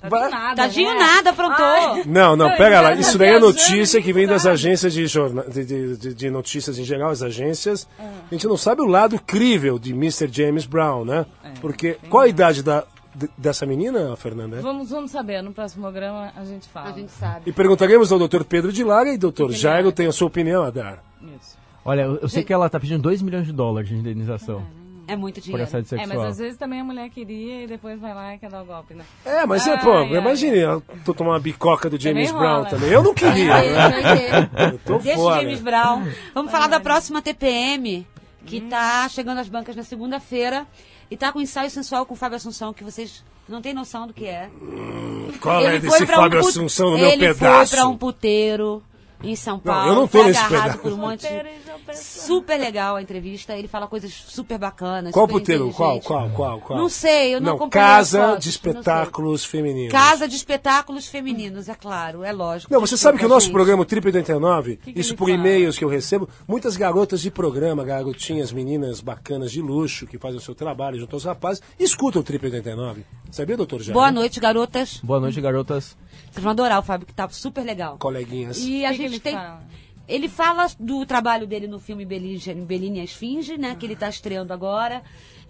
[0.00, 0.98] Tadinho Vai- nada, Tadinho né?
[0.98, 1.64] nada, aprontou.
[1.64, 2.02] Ai.
[2.06, 2.94] Não, não, pega lá.
[2.94, 5.42] Isso tá daí é notícia que vem das agências de, jorna...
[5.44, 7.88] de, de- de- de notícias em geral, as agências.
[7.98, 8.04] Ah.
[8.30, 10.28] A gente não sabe o lado crível de Mr.
[10.30, 11.26] James Brown, né?
[11.44, 12.84] É, Porque qual a idade da,
[13.14, 14.60] de- dessa menina, Fernanda?
[14.60, 16.90] Vamos, vamos saber, no próximo programa a gente fala.
[16.90, 17.42] A gente sabe.
[17.46, 18.44] E perguntaremos ao Dr.
[18.44, 19.42] Pedro de Lara e Dr.
[19.44, 21.02] ele Jairo tem a sua opinião a dar.
[21.22, 21.56] Isso.
[21.84, 24.77] Olha, eu, eu sei que ela tá pedindo 2 milhões de dólares de indenização É
[25.16, 25.64] muito por dinheiro.
[25.64, 26.18] assédio É, sexual.
[26.22, 28.64] mas às vezes também a mulher queria e depois vai lá e quer dar o
[28.64, 29.04] golpe, né?
[29.24, 32.40] É, mas é, Ai, pô, ai, imagine, eu tô tomando uma bicoca do James Também
[32.42, 32.68] Brown rola.
[32.70, 32.90] também.
[32.90, 33.90] Eu não queria, né?
[34.16, 34.72] ter.
[34.72, 35.34] Eu tô Deixa o.
[35.34, 36.02] James Brown.
[36.34, 38.06] Vamos falar da próxima TPM,
[38.46, 40.66] que tá chegando às bancas na segunda-feira.
[41.10, 44.12] E tá com ensaio sensual com o Fábio Assunção, que vocês não têm noção do
[44.12, 44.50] que é.
[45.40, 47.70] Qual é Ele desse foi pra Fábio um pu- Assunção no meu Ele pedaço?
[47.70, 48.82] foi pra um puteiro
[49.22, 49.90] em São Paulo.
[49.90, 50.78] eu não tô foi nesse agarrado pedaço.
[50.78, 51.96] por um monte de...
[51.96, 53.56] Super legal a entrevista.
[53.56, 55.12] Ele fala coisas super bacanas.
[55.12, 55.72] Qual super puteiro?
[55.72, 56.78] Qual, qual, qual, qual?
[56.78, 58.50] Não sei, eu não, Não, acompanhei as Casa de não.
[58.50, 59.92] Espetáculos Femininos.
[59.92, 62.72] Casa de espetáculos femininos, é claro, é lógico.
[62.72, 65.78] Não, você sabe que o nosso Gente, programa o Trip 89, que isso por e-mails
[65.78, 70.42] que eu recebo, muitas garotas de programa, garotinhas, meninas bacanas de luxo, que fazem o
[70.42, 73.04] seu trabalho junto aos rapazes, escutam o Trip 89.
[73.30, 73.94] Sabia, doutor Jair?
[73.94, 75.00] Boa noite, garotas.
[75.02, 75.96] Boa noite, garotas.
[76.30, 77.98] Vocês vão adorar o Fábio, que tá super legal.
[77.98, 78.58] Coleguinhas.
[78.58, 79.34] E a que que gente ele tem.
[79.34, 79.62] fala?
[80.08, 83.76] Ele fala do trabalho dele no filme Bellini, Bellini e a Esfinge, né?
[83.78, 85.02] Que ele tá estreando agora.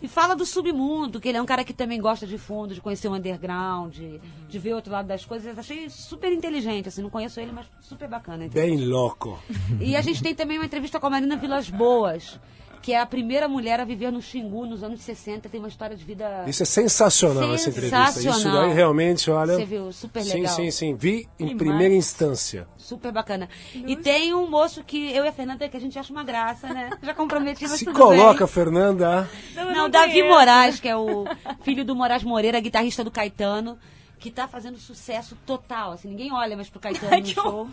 [0.03, 2.81] E fala do submundo, que ele é um cara que também gosta de fundo, de
[2.81, 5.57] conhecer o underground, de, de ver o outro lado das coisas.
[5.59, 8.49] Achei super inteligente, assim, não conheço ele, mas super bacana.
[8.49, 9.41] Bem louco.
[9.81, 12.39] E a gente tem também uma entrevista com a Marina Vilas Boas,
[12.81, 15.97] que é a primeira mulher a viver no Xingu nos anos 60, tem uma história
[15.97, 16.45] de vida.
[16.47, 18.03] Isso é sensacional, essa entrevista.
[18.05, 18.63] Isso Sensacional.
[18.63, 19.55] daí realmente, olha...
[19.55, 19.93] Você viu?
[19.93, 20.55] Super Sim, legal.
[20.57, 20.95] sim, sim.
[20.95, 22.05] Vi em primeira mais?
[22.05, 22.67] instância.
[22.77, 23.49] Super bacana.
[23.75, 26.69] E tem um moço que eu e a Fernanda que a gente acha uma graça,
[26.69, 26.91] né?
[27.03, 28.55] Já comprometi, Se tudo coloca, bem.
[28.55, 29.29] Fernanda.
[29.57, 30.29] eu Não, Davi conheço.
[30.29, 31.25] Moraes, que é o
[31.63, 33.79] filho do Moraes Moreira, guitarrista do Caetano,
[34.19, 35.93] que tá fazendo sucesso total.
[35.93, 37.69] Assim, ninguém olha mais pro Caetano no show.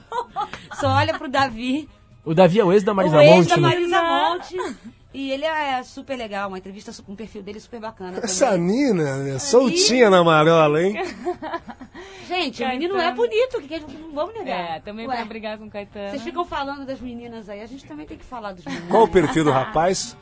[0.80, 1.88] Só olha pro Davi.
[2.26, 3.50] O Davi é o ex da Marisa o ex Monte.
[3.50, 3.62] da né?
[3.62, 4.76] Marisa Monte.
[5.14, 8.20] E ele é super legal, uma entrevista com um perfil dele super bacana.
[8.22, 8.94] Essa também.
[8.94, 10.94] mina, né, soltinha na marola, hein?
[12.28, 12.80] Gente, o Caetano.
[12.80, 14.78] menino é bonito, que que a gente não vamos negar.
[14.78, 16.10] É, também Ué, vai brigar com o Caetano.
[16.10, 18.90] Vocês ficam falando das meninas aí, a gente também tem que falar dos meninos.
[18.90, 20.18] Qual o perfil do rapaz?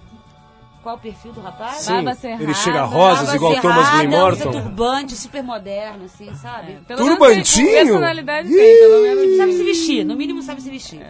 [0.83, 1.77] Qual o perfil do rapaz?
[1.77, 2.43] Sim, Barba cerrada.
[2.43, 4.51] ele chega a rosas Barba igual Thomas cerrada, Lee Morton.
[4.51, 6.73] turbante, super moderno, assim, sabe?
[6.85, 7.67] Pelo menos Turbantinho?
[7.67, 9.37] tem Personalidade tem, pelo menos.
[9.37, 11.01] Sabe se vestir, no mínimo sabe se vestir.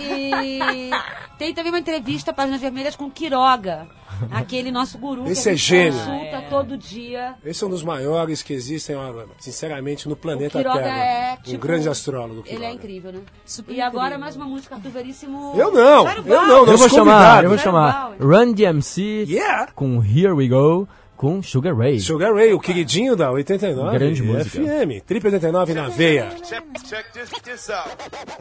[0.00, 0.90] E
[1.38, 3.86] tem também uma entrevista, Páginas Vermelhas, com Quiroga,
[4.30, 5.98] aquele nosso guru Esse que a é gente gênio.
[5.98, 7.34] consulta todo dia.
[7.44, 8.96] Esse é um dos maiores que existem,
[9.38, 10.98] sinceramente, no planeta Quiroga Terra.
[10.98, 12.42] é, um tipo, grande astrólogo.
[12.46, 12.72] Ele é Quiroga.
[12.74, 13.20] incrível, né?
[13.44, 14.20] Super e agora incrível.
[14.20, 15.52] mais uma música Arthur Veríssimo.
[15.56, 16.68] Eu não, eu não, Bauer.
[16.70, 18.14] Eu vou chamar, eu vou chamar.
[18.20, 19.70] Run DMC Yeah!
[19.74, 21.98] com Here We Go com Sugar Ray.
[21.98, 23.98] Sugar Ray, o queridinho da 89.
[23.98, 24.50] Grande música.
[24.62, 26.30] FM, Trip 89 na veia.
[26.44, 27.88] Check, check this, this out.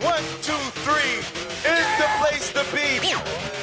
[0.06, 0.54] One, two,
[0.84, 1.18] three
[1.66, 3.00] is the place to be.
[3.00, 3.16] Be,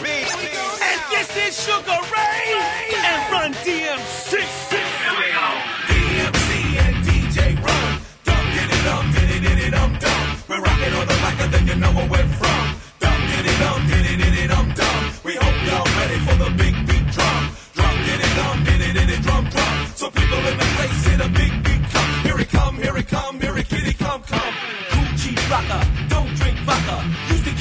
[0.03, 0.84] be.
[1.15, 2.59] This is Sugar Ray
[3.07, 4.35] and Run DMC.
[4.35, 5.47] Here we go.
[5.87, 6.51] DMC
[6.85, 8.01] and DJ Run.
[8.25, 10.25] Dum diddy dum diddy diddy dum dum.
[10.49, 12.65] We're rocking on the mic and then you know where we're from.
[12.99, 15.01] Dum diddy dum diddy diddy dum dum.
[15.23, 17.43] We hope y'all ready for the big beat drum.
[17.75, 19.75] Drum diddy dum diddy diddy drum drum.
[19.95, 22.11] So people in the place hear the big beat come.
[22.27, 24.55] Here it come, here it come, here it kitty come come.
[24.91, 25.83] Gucci rocker,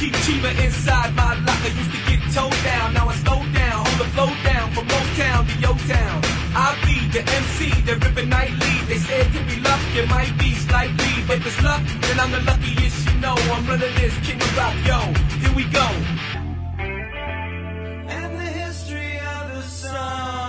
[0.03, 1.71] keep Chiba inside my locker.
[1.79, 3.77] Used to get towed down, now I slow down.
[3.85, 6.17] Hold the flow down from Motown to Yo Town.
[6.55, 8.75] I be the MC, the ripping nightly.
[8.89, 11.13] They said to be luck, it might be slightly.
[11.27, 13.35] But if it's luck, then I'm the luckiest you know.
[13.53, 14.99] I'm running this king of rock, yo.
[15.41, 15.87] Here we go.
[18.17, 20.42] And the history of the song.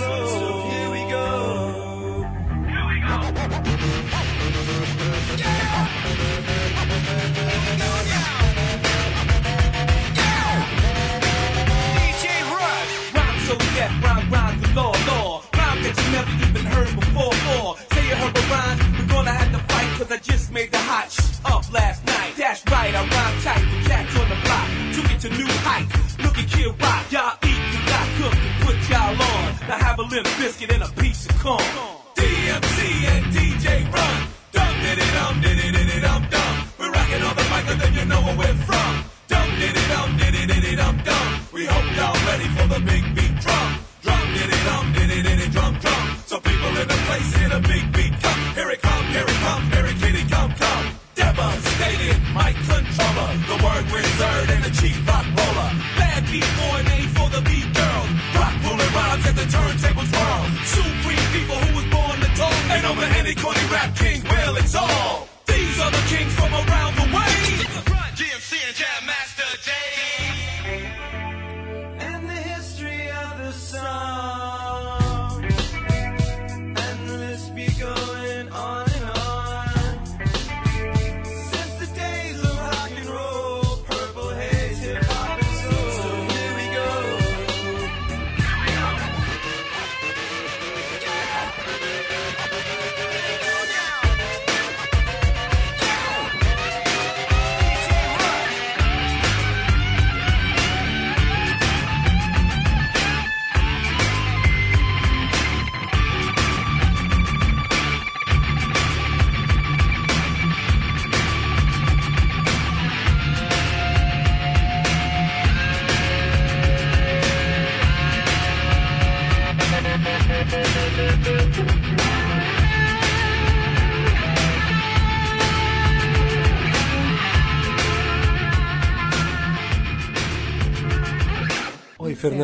[0.00, 0.39] So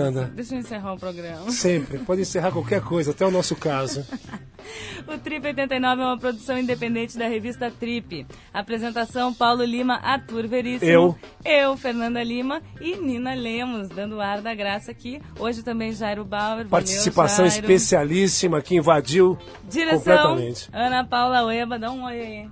[0.06, 0.30] Fernanda.
[0.34, 1.50] Deixa eu encerrar o programa.
[1.50, 1.98] Sempre.
[1.98, 4.04] Pode encerrar qualquer coisa, até o nosso caso.
[5.06, 8.26] O Trip 89 é uma produção independente da revista Trip.
[8.52, 10.90] Apresentação: Paulo Lima, Arthur Veríssimo.
[10.90, 11.16] Eu.
[11.44, 15.22] Eu, Fernanda Lima e Nina Lemos, dando ar da graça aqui.
[15.38, 16.66] Hoje também Jairo Bauer.
[16.66, 17.60] valeu, Participação Jairo.
[17.60, 19.38] especialíssima que invadiu
[19.70, 20.68] Direção: completamente.
[20.72, 21.78] Ana Paula Ueba.
[21.78, 22.50] Dá um oi aí.